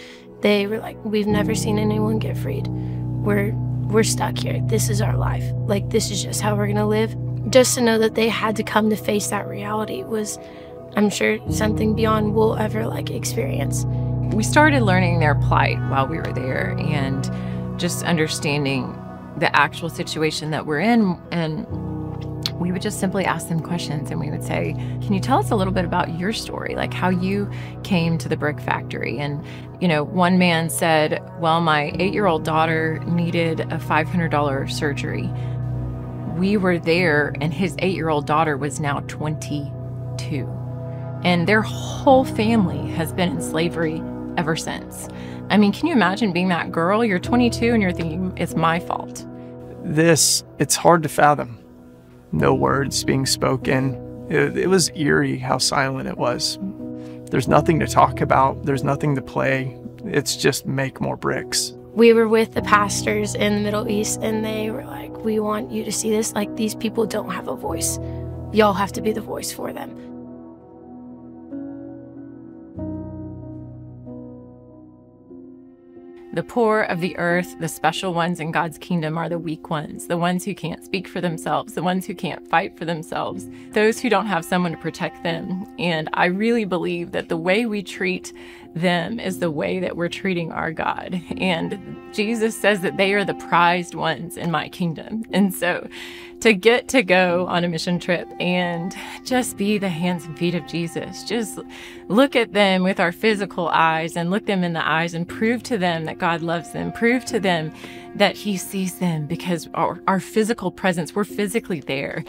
They 0.41 0.67
were 0.67 0.79
like, 0.79 0.97
we've 1.03 1.27
never 1.27 1.53
seen 1.53 1.77
anyone 1.77 2.19
get 2.19 2.38
freed. 2.38 2.67
We're 2.67 3.51
we're 3.89 4.03
stuck 4.03 4.38
here. 4.38 4.62
This 4.67 4.88
is 4.88 5.01
our 5.01 5.17
life. 5.17 5.43
Like, 5.53 5.89
this 5.89 6.12
is 6.12 6.23
just 6.23 6.41
how 6.41 6.55
we're 6.55 6.67
gonna 6.67 6.88
live 6.88 7.15
just 7.49 7.75
to 7.75 7.81
know 7.81 7.97
that 7.97 8.15
they 8.15 8.29
had 8.29 8.55
to 8.55 8.63
come 8.63 8.89
to 8.89 8.95
face 8.95 9.27
that 9.27 9.47
reality 9.47 10.03
was 10.03 10.38
i'm 10.95 11.09
sure 11.09 11.38
something 11.51 11.95
beyond 11.95 12.33
we'll 12.33 12.55
ever 12.57 12.88
like 12.88 13.09
experience. 13.09 13.85
We 14.33 14.43
started 14.43 14.83
learning 14.83 15.19
their 15.19 15.35
plight 15.35 15.79
while 15.89 16.07
we 16.07 16.17
were 16.17 16.33
there 16.33 16.77
and 16.79 17.79
just 17.79 18.03
understanding 18.03 18.95
the 19.38 19.53
actual 19.55 19.89
situation 19.89 20.51
that 20.51 20.65
we're 20.65 20.81
in 20.81 21.19
and 21.31 21.65
we 22.59 22.71
would 22.71 22.81
just 22.81 22.99
simply 22.99 23.25
ask 23.25 23.47
them 23.47 23.59
questions 23.59 24.12
and 24.12 24.19
we 24.19 24.29
would 24.29 24.43
say 24.43 24.73
can 25.01 25.13
you 25.13 25.19
tell 25.19 25.39
us 25.39 25.49
a 25.49 25.55
little 25.55 25.73
bit 25.73 25.85
about 25.85 26.19
your 26.19 26.33
story? 26.33 26.75
Like 26.75 26.93
how 26.93 27.09
you 27.09 27.49
came 27.83 28.17
to 28.19 28.29
the 28.29 28.38
brick 28.38 28.59
factory? 28.59 29.17
And 29.17 29.43
you 29.81 29.88
know 29.88 30.03
one 30.03 30.38
man 30.38 30.69
said 30.69 31.23
well 31.39 31.62
my 31.62 31.91
8-year-old 31.95 32.43
daughter 32.43 32.99
needed 33.07 33.62
a 33.62 33.77
$500 33.77 34.71
surgery 34.71 35.29
we 36.39 36.58
were 36.58 36.80
there, 36.80 37.36
and 37.41 37.54
his 37.54 37.75
eight 37.80 37.95
year 37.95 38.10
old 38.10 38.25
daughter 38.25 38.58
was 38.58 38.80
now 38.80 39.02
22. 39.02 40.47
And 41.23 41.47
their 41.47 41.62
whole 41.62 42.23
family 42.23 42.89
has 42.91 43.12
been 43.12 43.30
in 43.30 43.41
slavery 43.41 44.02
ever 44.38 44.56
since. 44.56 45.10
I 45.49 45.58
mean, 45.58 45.73
can 45.73 45.88
you 45.88 45.93
imagine 45.93 46.32
being 46.32 46.47
that 46.47 46.71
girl? 46.71 47.04
You're 47.04 47.19
22 47.19 47.73
and 47.73 47.82
you're 47.82 47.91
thinking, 47.91 48.34
it's 48.38 48.56
my 48.56 48.80
fault. 48.80 49.25
This, 49.84 50.43
it's 50.60 50.75
hard 50.75 51.04
to 51.04 51.10
fathom. 51.10 51.60
No 52.32 52.54
words 52.54 53.04
being 53.04 53.25
spoken. 53.25 54.28
It, 54.30 54.58
it 54.58 54.67
was 54.67 54.91
eerie 54.95 55.38
how 55.38 55.58
silent 55.58 56.08
it 56.08 56.17
was. 56.17 56.58
There's 57.32 57.47
nothing 57.47 57.80
to 57.80 57.88
talk 57.88 58.21
about, 58.21 58.65
there's 58.65 58.84
nothing 58.84 59.15
to 59.15 59.21
play. 59.21 59.78
It's 60.06 60.38
just 60.38 60.65
make 60.65 61.02
more 61.02 61.17
bricks. 61.17 61.73
We 61.99 62.13
were 62.13 62.29
with 62.29 62.53
the 62.53 62.62
pastors 62.62 63.35
in 63.35 63.55
the 63.55 63.59
Middle 63.59 63.89
East, 63.89 64.21
and 64.21 64.45
they 64.45 64.71
were 64.71 64.85
like, 64.85 65.12
we 65.17 65.38
want 65.41 65.69
you 65.69 65.83
to 65.83 65.91
see 65.91 66.09
this. 66.09 66.31
Like, 66.31 66.55
these 66.55 66.73
people 66.73 67.05
don't 67.05 67.29
have 67.29 67.49
a 67.49 67.57
voice. 67.57 67.99
Y'all 68.53 68.71
have 68.71 68.93
to 68.93 69.01
be 69.01 69.12
the 69.12 69.19
voice 69.19 69.51
for 69.51 69.73
them. 69.73 69.93
The 76.35 76.43
poor 76.43 76.83
of 76.83 77.01
the 77.01 77.17
earth, 77.17 77.59
the 77.59 77.67
special 77.67 78.13
ones 78.13 78.39
in 78.39 78.51
God's 78.51 78.77
kingdom, 78.77 79.17
are 79.17 79.27
the 79.27 79.38
weak 79.38 79.69
ones, 79.69 80.07
the 80.07 80.15
ones 80.15 80.45
who 80.45 80.55
can't 80.55 80.85
speak 80.85 81.05
for 81.05 81.19
themselves, 81.19 81.73
the 81.73 81.83
ones 81.83 82.05
who 82.05 82.15
can't 82.15 82.47
fight 82.47 82.77
for 82.77 82.85
themselves, 82.85 83.49
those 83.71 83.99
who 83.99 84.07
don't 84.07 84.27
have 84.27 84.45
someone 84.45 84.71
to 84.71 84.77
protect 84.77 85.21
them. 85.23 85.65
And 85.79 86.09
I 86.13 86.25
really 86.25 86.65
believe 86.65 87.11
that 87.13 87.29
the 87.29 87.37
way 87.37 87.65
we 87.65 87.81
treat 87.81 88.33
them 88.75 89.19
is 89.19 89.39
the 89.39 89.49
way 89.49 89.79
that 89.79 89.95
we're 89.95 90.09
treating 90.09 90.51
our 90.51 90.71
God. 90.71 91.21
And 91.37 91.97
Jesus 92.13 92.59
says 92.59 92.81
that 92.81 92.97
they 92.97 93.13
are 93.13 93.25
the 93.25 93.33
prized 93.33 93.95
ones 93.95 94.37
in 94.37 94.51
my 94.51 94.69
kingdom. 94.69 95.23
And 95.31 95.53
so 95.53 95.87
to 96.41 96.53
get 96.53 96.87
to 96.89 97.03
go 97.03 97.47
on 97.47 97.63
a 97.63 97.67
mission 97.67 97.99
trip 97.99 98.27
and 98.39 98.95
just 99.23 99.57
be 99.57 99.77
the 99.77 99.89
hands 99.89 100.25
and 100.25 100.37
feet 100.37 100.55
of 100.55 100.65
Jesus, 100.67 101.23
just 101.23 101.59
look 102.07 102.35
at 102.35 102.53
them 102.53 102.83
with 102.83 102.99
our 102.99 103.11
physical 103.11 103.67
eyes 103.69 104.15
and 104.15 104.29
look 104.29 104.45
them 104.45 104.63
in 104.63 104.73
the 104.73 104.87
eyes 104.87 105.13
and 105.13 105.27
prove 105.27 105.63
to 105.63 105.77
them 105.77 106.05
that 106.05 106.17
God 106.17 106.41
loves 106.41 106.71
them, 106.71 106.91
prove 106.91 107.25
to 107.25 107.39
them 107.39 107.73
that 108.15 108.35
He 108.35 108.55
sees 108.57 108.99
them 108.99 109.25
because 109.25 109.67
our, 109.73 109.99
our 110.07 110.19
physical 110.19 110.71
presence, 110.71 111.13
we're 111.13 111.23
physically 111.23 111.81
there. 111.81 112.23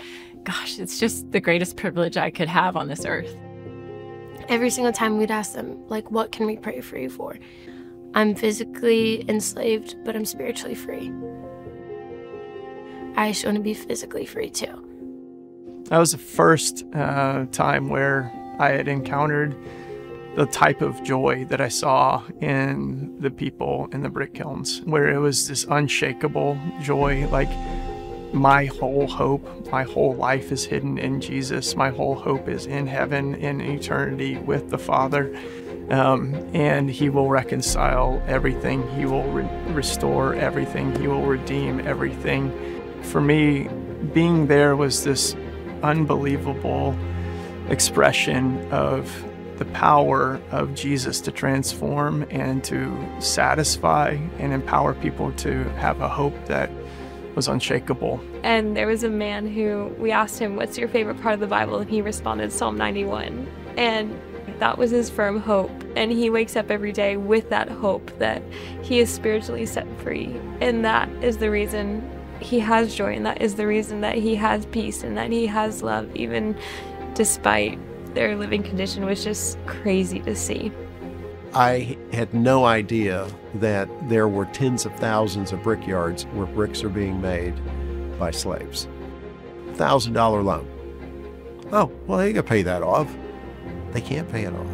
Gosh, 0.44 0.79
it's 0.79 0.98
just 0.98 1.31
the 1.33 1.40
greatest 1.40 1.76
privilege 1.76 2.16
I 2.16 2.31
could 2.31 2.48
have 2.48 2.76
on 2.76 2.88
this 2.88 3.05
earth 3.05 3.35
every 4.50 4.68
single 4.68 4.92
time 4.92 5.16
we'd 5.16 5.31
ask 5.31 5.55
them, 5.55 5.79
like, 5.88 6.11
what 6.11 6.33
can 6.33 6.44
we 6.44 6.57
pray 6.57 6.81
for 6.81 6.98
you 6.98 7.09
for? 7.09 7.38
I'm 8.14 8.35
physically 8.35 9.24
enslaved, 9.31 9.96
but 10.05 10.16
I'm 10.16 10.24
spiritually 10.24 10.74
free. 10.74 11.12
I 13.16 13.31
just 13.31 13.44
want 13.44 13.57
to 13.57 13.62
be 13.62 13.74
physically 13.74 14.26
free 14.26 14.50
too. 14.50 14.87
That 15.85 15.98
was 15.98 16.12
the 16.12 16.18
first 16.18 16.85
uh, 16.94 17.46
time 17.53 17.88
where 17.88 18.33
I 18.59 18.70
had 18.70 18.88
encountered 18.88 19.57
the 20.35 20.46
type 20.46 20.81
of 20.81 21.03
joy 21.03 21.44
that 21.46 21.61
I 21.61 21.68
saw 21.68 22.22
in 22.40 23.16
the 23.20 23.31
people 23.31 23.88
in 23.92 24.03
the 24.03 24.09
brick 24.09 24.35
kilns, 24.35 24.81
where 24.83 25.09
it 25.12 25.18
was 25.18 25.46
this 25.48 25.64
unshakable 25.70 26.59
joy, 26.83 27.29
like 27.29 27.50
my 28.33 28.66
whole 28.66 29.07
hope, 29.07 29.71
my 29.71 29.83
whole 29.83 30.14
life 30.14 30.53
is 30.53 30.64
hidden 30.64 30.99
in 30.99 31.21
Jesus. 31.21 31.75
My 31.75 31.90
whole 31.90 32.14
hope 32.14 32.49
is 32.49 32.66
in 32.66 32.87
heaven, 32.87 33.35
in 33.35 33.61
eternity 33.61 34.37
with 34.37 34.71
the 34.71 34.79
Father. 34.79 35.37
Um, 35.90 36.35
and 36.55 36.88
he 36.88 37.09
will 37.09 37.29
reconcile 37.29 38.23
everything. 38.29 38.88
He 38.97 39.07
will 39.07 39.25
re- 39.33 39.49
restore 39.73 40.35
everything. 40.35 40.95
He 41.01 41.09
will 41.09 41.27
redeem 41.27 41.81
everything. 41.81 42.53
For 43.03 43.21
me, 43.21 43.69
being 44.12 44.47
there 44.47 44.77
was 44.77 45.03
this 45.03 45.35
unbelievable 45.83 46.97
expression 47.69 48.71
of 48.71 49.25
the 49.59 49.64
power 49.66 50.40
of 50.53 50.75
Jesus 50.75 51.21
to 51.21 51.33
transform 51.33 52.25
and 52.31 52.62
to 52.64 52.97
satisfy 53.19 54.16
and 54.38 54.53
empower 54.53 54.95
people 54.95 55.33
to 55.33 55.64
have 55.71 56.01
a 56.01 56.09
hope 56.09 56.35
that 56.47 56.71
was 57.35 57.49
unshakable. 57.49 58.21
And 58.43 58.77
there 58.77 58.87
was 58.87 59.03
a 59.03 59.11
man 59.11 59.47
who 59.47 59.95
we 59.99 60.11
asked 60.11 60.38
him, 60.38 60.57
What's 60.57 60.79
your 60.79 60.88
favorite 60.88 61.21
part 61.21 61.35
of 61.35 61.40
the 61.40 61.47
Bible? 61.47 61.79
And 61.79 61.90
he 61.90 62.03
responded, 62.03 62.53
Psalm 62.53 62.77
91. 62.77 63.49
And 63.77 64.21
that 64.59 64.79
was 64.79 64.90
his 64.90 65.11
firm 65.11 65.40
hope. 65.40 65.71
And 65.97 66.11
he 66.11 66.31
wakes 66.31 66.57
up 66.57 66.71
every 66.71 66.93
day 66.93 67.16
with 67.16 67.49
that 67.51 67.69
hope 67.69 68.16
that 68.19 68.43
he 68.83 69.01
is 69.01 69.11
spiritually 69.12 69.66
set 69.66 69.87
free. 70.01 70.38
And 70.61 70.85
that 70.85 71.09
is 71.23 71.38
the 71.38 71.51
reason 71.51 72.09
he 72.40 72.59
has 72.61 72.95
joy. 72.95 73.14
And 73.14 73.27
that 73.27 73.40
is 73.40 73.55
the 73.55 73.66
reason 73.66 74.01
that 74.03 74.16
he 74.16 74.35
has 74.37 74.66
peace 74.66 75.03
and 75.03 75.16
that 75.16 75.31
he 75.31 75.47
has 75.47 75.83
love, 75.83 76.14
even 76.14 76.57
despite 77.14 77.79
their 78.14 78.37
living 78.37 78.62
condition 78.62 79.05
was 79.05 79.23
just 79.23 79.59
crazy 79.66 80.21
to 80.21 80.35
see. 80.35 80.73
I 81.54 81.98
had 82.12 82.32
no 82.32 82.64
idea 82.64 83.28
that 83.54 83.88
there 84.08 84.28
were 84.28 84.44
tens 84.46 84.86
of 84.86 84.94
thousands 84.96 85.52
of 85.52 85.62
brickyards 85.62 86.24
where 86.26 86.46
bricks 86.46 86.84
are 86.84 86.88
being 86.88 87.20
made 87.20 87.54
by 88.18 88.30
slaves. 88.30 88.86
Thousand 89.74 90.12
dollar 90.12 90.42
loan. 90.42 90.68
Oh, 91.72 91.90
well, 92.06 92.18
they 92.18 92.32
can 92.32 92.44
pay 92.44 92.62
that 92.62 92.82
off. 92.82 93.12
They 93.92 94.00
can't 94.00 94.30
pay 94.30 94.44
it 94.44 94.52
off. 94.52 94.68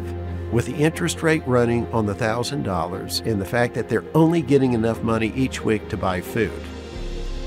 With 0.51 0.67
the 0.67 0.75
interest 0.75 1.23
rate 1.23 1.43
running 1.47 1.87
on 1.87 2.05
the 2.05 2.15
thousand 2.15 2.63
dollars 2.63 3.21
and 3.25 3.41
the 3.41 3.45
fact 3.45 3.73
that 3.73 3.89
they're 3.89 4.05
only 4.13 4.41
getting 4.41 4.73
enough 4.73 5.01
money 5.01 5.33
each 5.35 5.63
week 5.63 5.89
to 5.89 5.97
buy 5.97 6.21
food, 6.21 6.51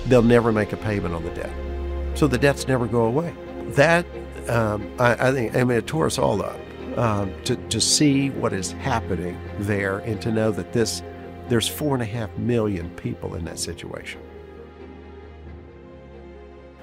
they'll 0.06 0.22
never 0.22 0.50
make 0.50 0.72
a 0.72 0.76
payment 0.76 1.14
on 1.14 1.22
the 1.24 1.30
debt. 1.30 1.52
So 2.14 2.26
the 2.26 2.38
debts 2.38 2.66
never 2.66 2.86
go 2.86 3.04
away. 3.04 3.34
That 3.70 4.04
um, 4.48 4.92
I, 4.98 5.28
I, 5.28 5.32
think 5.32 5.54
I 5.54 5.62
mean 5.62 5.78
it 5.78 5.86
tore 5.86 6.06
us 6.06 6.18
all 6.18 6.42
up 6.42 6.58
um, 6.96 7.32
to 7.44 7.56
to 7.56 7.80
see 7.80 8.30
what 8.30 8.52
is 8.52 8.72
happening 8.72 9.38
there 9.58 9.98
and 9.98 10.20
to 10.22 10.32
know 10.32 10.50
that 10.50 10.72
this 10.72 11.02
there's 11.48 11.68
four 11.68 11.94
and 11.94 12.02
a 12.02 12.06
half 12.06 12.36
million 12.38 12.90
people 12.90 13.34
in 13.34 13.44
that 13.44 13.58
situation. 13.58 14.20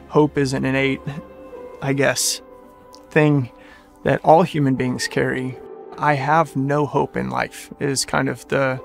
Hope 0.09 0.37
is 0.37 0.53
an 0.53 0.65
innate, 0.65 1.01
I 1.81 1.93
guess, 1.93 2.41
thing 3.09 3.51
that 4.03 4.23
all 4.23 4.43
human 4.43 4.75
beings 4.75 5.07
carry. 5.07 5.57
I 5.97 6.13
have 6.13 6.55
no 6.55 6.85
hope 6.85 7.17
in 7.17 7.29
life 7.29 7.73
is 7.79 8.05
kind 8.05 8.29
of 8.29 8.47
the 8.49 8.81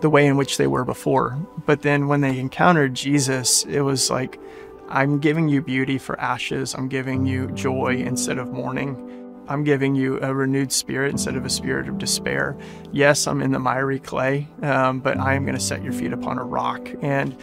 the 0.00 0.08
way 0.08 0.26
in 0.26 0.36
which 0.36 0.56
they 0.56 0.66
were 0.66 0.84
before. 0.84 1.38
But 1.66 1.82
then 1.82 2.08
when 2.08 2.22
they 2.22 2.38
encountered 2.38 2.94
Jesus, 2.94 3.64
it 3.64 3.80
was 3.80 4.10
like 4.10 4.40
I'm 4.88 5.18
giving 5.18 5.48
you 5.48 5.62
beauty 5.62 5.98
for 5.98 6.18
ashes. 6.20 6.74
I'm 6.74 6.88
giving 6.88 7.26
you 7.26 7.50
joy 7.52 7.96
instead 7.96 8.38
of 8.38 8.52
mourning. 8.52 9.23
I'm 9.48 9.64
giving 9.64 9.94
you 9.94 10.20
a 10.20 10.34
renewed 10.34 10.72
spirit 10.72 11.10
instead 11.10 11.36
of 11.36 11.44
a 11.44 11.50
spirit 11.50 11.88
of 11.88 11.98
despair. 11.98 12.56
Yes, 12.92 13.26
I'm 13.26 13.42
in 13.42 13.52
the 13.52 13.58
miry 13.58 13.98
clay, 13.98 14.48
um, 14.62 15.00
but 15.00 15.18
I 15.18 15.34
am 15.34 15.44
going 15.44 15.56
to 15.56 15.60
set 15.60 15.82
your 15.82 15.92
feet 15.92 16.12
upon 16.12 16.38
a 16.38 16.44
rock. 16.44 16.88
And 17.02 17.34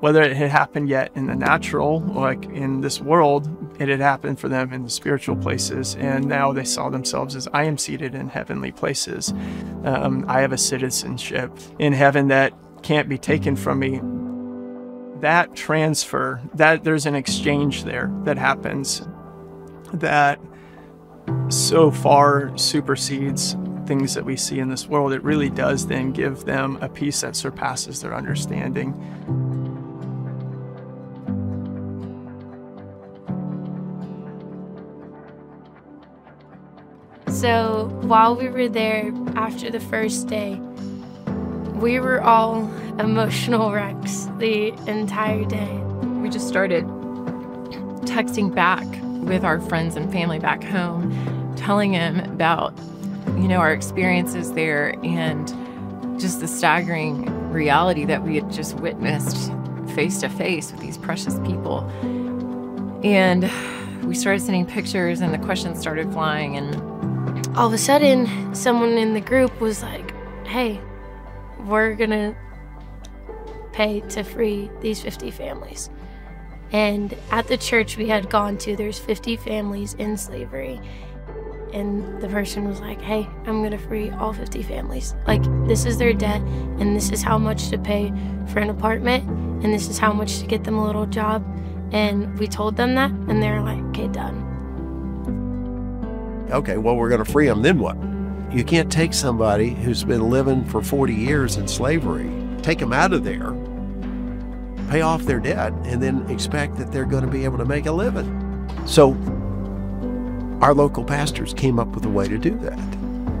whether 0.00 0.22
it 0.22 0.36
had 0.36 0.50
happened 0.50 0.88
yet 0.88 1.10
in 1.16 1.26
the 1.26 1.34
natural, 1.34 2.00
like 2.00 2.44
in 2.44 2.80
this 2.80 3.00
world, 3.00 3.48
it 3.80 3.88
had 3.88 4.00
happened 4.00 4.38
for 4.38 4.48
them 4.48 4.72
in 4.72 4.84
the 4.84 4.90
spiritual 4.90 5.36
places. 5.36 5.96
And 5.96 6.26
now 6.26 6.52
they 6.52 6.64
saw 6.64 6.88
themselves 6.88 7.34
as 7.34 7.48
I 7.52 7.64
am 7.64 7.78
seated 7.78 8.14
in 8.14 8.28
heavenly 8.28 8.70
places. 8.70 9.32
Um, 9.84 10.24
I 10.28 10.40
have 10.40 10.52
a 10.52 10.58
citizenship 10.58 11.50
in 11.78 11.92
heaven 11.92 12.28
that 12.28 12.52
can't 12.82 13.08
be 13.08 13.18
taken 13.18 13.56
from 13.56 13.80
me 13.80 14.00
that 15.20 15.54
transfer, 15.56 16.40
that 16.54 16.84
there's 16.84 17.06
an 17.06 17.14
exchange 17.14 17.84
there 17.84 18.10
that 18.24 18.38
happens 18.38 19.02
that 19.92 20.38
so 21.48 21.90
far 21.90 22.56
supersedes 22.56 23.56
things 23.86 24.14
that 24.14 24.24
we 24.24 24.36
see 24.36 24.58
in 24.58 24.68
this 24.68 24.86
world. 24.86 25.12
It 25.12 25.22
really 25.24 25.48
does 25.48 25.86
then 25.86 26.12
give 26.12 26.44
them 26.44 26.78
a 26.82 26.88
peace 26.88 27.22
that 27.22 27.34
surpasses 27.34 28.02
their 28.02 28.14
understanding. 28.14 28.92
So 37.30 37.88
while 38.02 38.34
we 38.34 38.48
were 38.48 38.68
there 38.68 39.12
after 39.36 39.70
the 39.70 39.80
first 39.80 40.26
day, 40.26 40.60
we 41.76 42.00
were 42.00 42.20
all 42.20 42.68
emotional 42.98 43.72
wrecks 43.72 44.28
the 44.38 44.70
entire 44.86 45.44
day. 45.44 45.72
We 46.20 46.28
just 46.28 46.48
started 46.48 46.84
texting 48.04 48.54
back 48.54 48.84
with 49.28 49.44
our 49.44 49.60
friends 49.60 49.96
and 49.96 50.10
family 50.10 50.38
back 50.38 50.64
home, 50.64 51.54
telling 51.56 51.92
them 51.92 52.20
about, 52.20 52.74
you 53.36 53.46
know, 53.46 53.58
our 53.58 53.72
experiences 53.72 54.52
there 54.52 54.94
and 55.04 55.48
just 56.20 56.40
the 56.40 56.48
staggering 56.48 57.26
reality 57.52 58.04
that 58.04 58.22
we 58.22 58.36
had 58.36 58.50
just 58.50 58.74
witnessed 58.76 59.52
face 59.94 60.20
to 60.20 60.28
face 60.28 60.72
with 60.72 60.80
these 60.80 60.98
precious 60.98 61.38
people. 61.40 61.80
And 63.04 63.50
we 64.06 64.14
started 64.14 64.40
sending 64.40 64.66
pictures 64.66 65.20
and 65.20 65.32
the 65.32 65.38
questions 65.38 65.78
started 65.78 66.12
flying 66.12 66.56
and 66.56 67.56
all 67.56 67.66
of 67.66 67.72
a 67.72 67.78
sudden 67.78 68.54
someone 68.54 68.96
in 68.98 69.14
the 69.14 69.20
group 69.20 69.60
was 69.60 69.82
like, 69.82 70.12
"Hey, 70.46 70.80
we're 71.66 71.94
going 71.94 72.10
to 72.10 72.34
pay 73.72 74.00
to 74.00 74.24
free 74.24 74.70
these 74.80 75.00
50 75.00 75.30
families. 75.30 75.90
And 76.72 77.16
at 77.30 77.48
the 77.48 77.56
church 77.56 77.96
we 77.96 78.08
had 78.08 78.28
gone 78.28 78.58
to, 78.58 78.76
there's 78.76 78.98
50 78.98 79.36
families 79.36 79.94
in 79.94 80.16
slavery. 80.16 80.80
And 81.72 82.20
the 82.20 82.28
person 82.28 82.66
was 82.66 82.80
like, 82.80 83.00
hey, 83.00 83.28
I'm 83.46 83.60
going 83.60 83.72
to 83.72 83.78
free 83.78 84.10
all 84.10 84.32
50 84.32 84.62
families. 84.62 85.14
Like, 85.26 85.42
this 85.66 85.84
is 85.84 85.98
their 85.98 86.12
debt, 86.12 86.40
and 86.40 86.96
this 86.96 87.10
is 87.10 87.22
how 87.22 87.36
much 87.38 87.68
to 87.68 87.78
pay 87.78 88.12
for 88.48 88.60
an 88.60 88.70
apartment, 88.70 89.28
and 89.62 89.72
this 89.72 89.88
is 89.88 89.98
how 89.98 90.12
much 90.12 90.38
to 90.38 90.46
get 90.46 90.64
them 90.64 90.78
a 90.78 90.84
little 90.84 91.06
job. 91.06 91.44
And 91.92 92.38
we 92.38 92.48
told 92.48 92.76
them 92.76 92.94
that, 92.94 93.10
and 93.10 93.42
they're 93.42 93.60
like, 93.60 93.82
okay, 93.88 94.08
done. 94.08 94.44
Okay, 96.50 96.78
well, 96.78 96.96
we're 96.96 97.10
going 97.10 97.24
to 97.24 97.30
free 97.30 97.46
them, 97.46 97.60
then 97.60 97.78
what? 97.78 97.96
You 98.50 98.64
can't 98.64 98.90
take 98.90 99.12
somebody 99.12 99.70
who's 99.70 100.04
been 100.04 100.30
living 100.30 100.64
for 100.64 100.82
40 100.82 101.12
years 101.14 101.58
in 101.58 101.68
slavery, 101.68 102.30
take 102.62 102.78
them 102.78 102.94
out 102.94 103.12
of 103.12 103.24
there, 103.24 103.52
pay 104.88 105.00
off 105.02 105.22
their 105.22 105.40
debt, 105.40 105.72
and 105.84 106.02
then 106.02 106.28
expect 106.30 106.76
that 106.76 106.90
they're 106.92 107.04
going 107.04 107.24
to 107.24 107.30
be 107.30 107.44
able 107.44 107.58
to 107.58 107.64
make 107.64 107.86
a 107.86 107.92
living. 107.92 108.28
So, 108.86 109.12
our 110.60 110.74
local 110.74 111.04
pastors 111.04 111.54
came 111.54 111.78
up 111.78 111.88
with 111.88 112.04
a 112.04 112.08
way 112.08 112.26
to 112.28 112.38
do 112.38 112.56
that. 112.58 112.78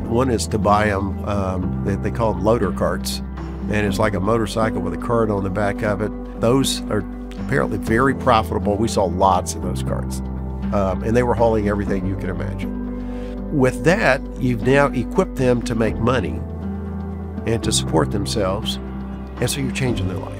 One 0.08 0.30
is 0.30 0.46
to 0.48 0.58
buy 0.58 0.86
them, 0.86 1.24
um, 1.28 1.82
they, 1.84 1.96
they 1.96 2.10
call 2.10 2.32
them 2.32 2.44
loader 2.44 2.72
carts, 2.72 3.18
and 3.70 3.86
it's 3.86 3.98
like 3.98 4.14
a 4.14 4.20
motorcycle 4.20 4.80
with 4.80 4.94
a 4.94 4.98
cart 4.98 5.30
on 5.30 5.44
the 5.44 5.50
back 5.50 5.82
of 5.82 6.00
it. 6.00 6.40
Those 6.40 6.80
are 6.82 7.04
apparently 7.40 7.78
very 7.78 8.14
profitable. 8.14 8.76
We 8.76 8.88
saw 8.88 9.04
lots 9.04 9.54
of 9.54 9.62
those 9.62 9.82
carts, 9.82 10.20
um, 10.72 11.02
and 11.04 11.16
they 11.16 11.22
were 11.22 11.34
hauling 11.34 11.68
everything 11.68 12.06
you 12.06 12.16
can 12.16 12.30
imagine. 12.30 13.58
With 13.58 13.84
that, 13.84 14.20
you've 14.40 14.62
now 14.62 14.86
equipped 14.88 15.36
them 15.36 15.62
to 15.62 15.74
make 15.74 15.96
money 15.96 16.40
and 17.46 17.62
to 17.64 17.72
support 17.72 18.10
themselves. 18.10 18.76
And 19.40 19.48
so 19.48 19.60
you're 19.60 19.72
changing 19.72 20.08
their 20.08 20.18
life. 20.18 20.37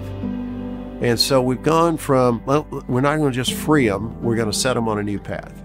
And 1.01 1.19
so 1.19 1.41
we've 1.41 1.63
gone 1.63 1.97
from, 1.97 2.45
well, 2.45 2.67
we're 2.89 3.01
not 3.01 3.19
going 3.19 3.31
to 3.31 3.37
just 3.37 3.53
free 3.53 3.89
them, 3.89 4.21
we're 4.23 4.37
going 4.37 4.51
to 4.51 4.57
set 4.57 4.75
them 4.75 4.89
on 4.89 4.99
a 4.99 5.03
new 5.03 5.19
path. 5.19 5.63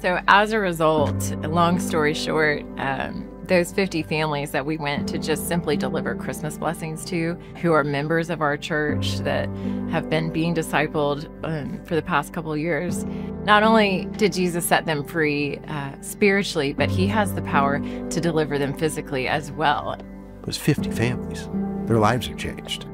So, 0.00 0.20
as 0.28 0.52
a 0.52 0.58
result, 0.60 1.32
long 1.44 1.80
story 1.80 2.14
short, 2.14 2.64
um, 2.78 3.28
those 3.48 3.72
50 3.72 4.02
families 4.04 4.52
that 4.52 4.64
we 4.64 4.76
went 4.76 5.08
to 5.08 5.18
just 5.18 5.48
simply 5.48 5.76
deliver 5.76 6.14
Christmas 6.14 6.56
blessings 6.56 7.04
to, 7.06 7.34
who 7.60 7.72
are 7.72 7.82
members 7.82 8.30
of 8.30 8.40
our 8.40 8.56
church 8.56 9.18
that 9.18 9.48
have 9.90 10.08
been 10.08 10.30
being 10.30 10.54
discipled 10.54 11.28
um, 11.44 11.82
for 11.84 11.94
the 11.94 12.02
past 12.02 12.32
couple 12.32 12.52
of 12.52 12.58
years. 12.58 13.04
Not 13.44 13.62
only 13.62 14.06
did 14.16 14.32
Jesus 14.34 14.64
set 14.64 14.86
them 14.86 15.02
free 15.02 15.58
uh, 15.66 15.92
spiritually, 16.00 16.74
but 16.74 16.90
he 16.90 17.06
has 17.06 17.34
the 17.34 17.42
power 17.42 17.80
to 17.80 18.20
deliver 18.20 18.58
them 18.58 18.74
physically 18.74 19.26
as 19.26 19.50
well. 19.50 19.96
Those 20.44 20.58
50 20.58 20.90
families, 20.90 21.48
their 21.86 21.98
lives 21.98 22.28
are 22.28 22.36
changed. 22.36 22.86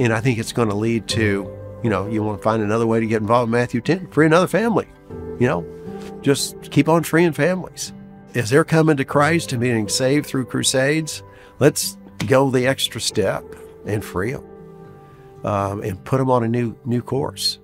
And 0.00 0.12
I 0.12 0.20
think 0.20 0.38
it's 0.38 0.52
going 0.52 0.68
to 0.68 0.74
lead 0.74 1.06
to, 1.08 1.48
you 1.84 1.90
know, 1.90 2.08
you 2.08 2.22
want 2.24 2.40
to 2.40 2.42
find 2.42 2.62
another 2.62 2.86
way 2.86 2.98
to 2.98 3.06
get 3.06 3.20
involved 3.20 3.48
in 3.48 3.52
Matthew 3.52 3.80
10, 3.80 4.08
free 4.08 4.26
another 4.26 4.48
family, 4.48 4.88
you 5.38 5.46
know, 5.46 5.64
just 6.22 6.70
keep 6.72 6.88
on 6.88 7.04
freeing 7.04 7.32
families 7.32 7.92
as 8.34 8.50
they're 8.50 8.64
coming 8.64 8.96
to 8.96 9.04
Christ 9.04 9.52
and 9.52 9.60
being 9.60 9.88
saved 9.88 10.26
through 10.26 10.46
crusades, 10.46 11.22
let's 11.58 11.96
go 12.26 12.50
the 12.50 12.66
extra 12.66 13.00
step 13.00 13.44
and 13.86 14.04
free 14.04 14.32
them 14.32 14.44
um, 15.44 15.82
and 15.82 16.02
put 16.04 16.18
them 16.18 16.30
on 16.30 16.44
a 16.44 16.48
new 16.48 16.76
new 16.84 17.02
course. 17.02 17.58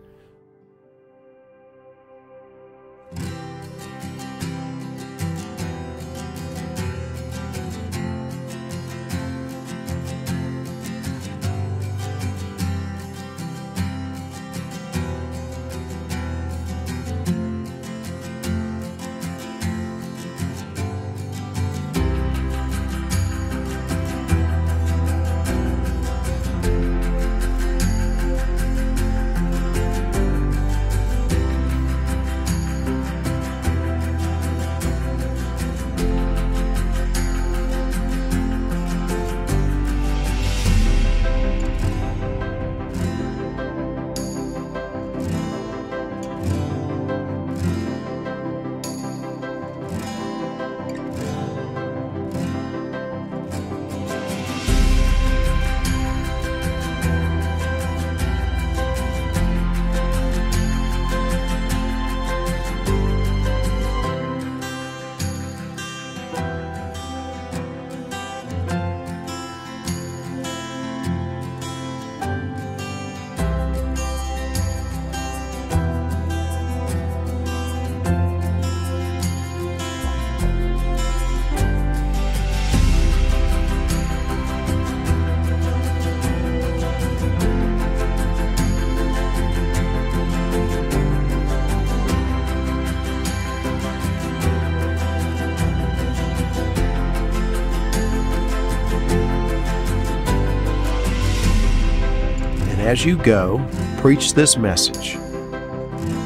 As 102.96 103.04
you 103.04 103.18
go, 103.18 103.62
preach 103.98 104.32
this 104.32 104.56
message. 104.56 105.18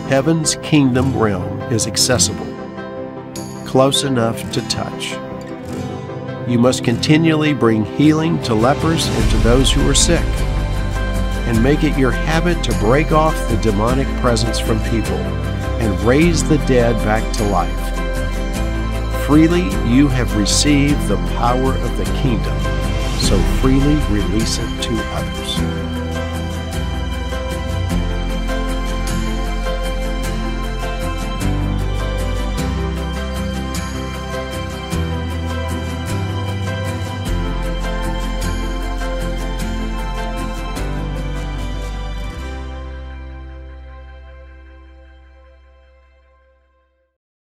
Heaven's 0.08 0.54
kingdom 0.62 1.18
realm 1.18 1.60
is 1.62 1.88
accessible, 1.88 2.46
close 3.66 4.04
enough 4.04 4.38
to 4.52 4.60
touch. 4.68 5.14
You 6.48 6.60
must 6.60 6.84
continually 6.84 7.54
bring 7.54 7.84
healing 7.84 8.40
to 8.44 8.54
lepers 8.54 9.04
and 9.08 9.30
to 9.32 9.36
those 9.38 9.72
who 9.72 9.88
are 9.90 9.96
sick, 9.96 10.24
and 11.48 11.60
make 11.60 11.82
it 11.82 11.98
your 11.98 12.12
habit 12.12 12.62
to 12.62 12.78
break 12.78 13.10
off 13.10 13.34
the 13.48 13.56
demonic 13.56 14.06
presence 14.20 14.60
from 14.60 14.78
people 14.90 15.18
and 15.82 16.00
raise 16.02 16.48
the 16.48 16.58
dead 16.68 16.94
back 17.04 17.24
to 17.34 17.42
life. 17.48 19.26
Freely 19.26 19.64
you 19.92 20.06
have 20.06 20.36
received 20.36 21.08
the 21.08 21.16
power 21.34 21.74
of 21.74 21.98
the 21.98 22.04
kingdom, 22.22 22.56
so 23.18 23.36
freely 23.60 23.96
release 24.14 24.58
it 24.60 24.82
to 24.82 24.94
others. 25.16 25.69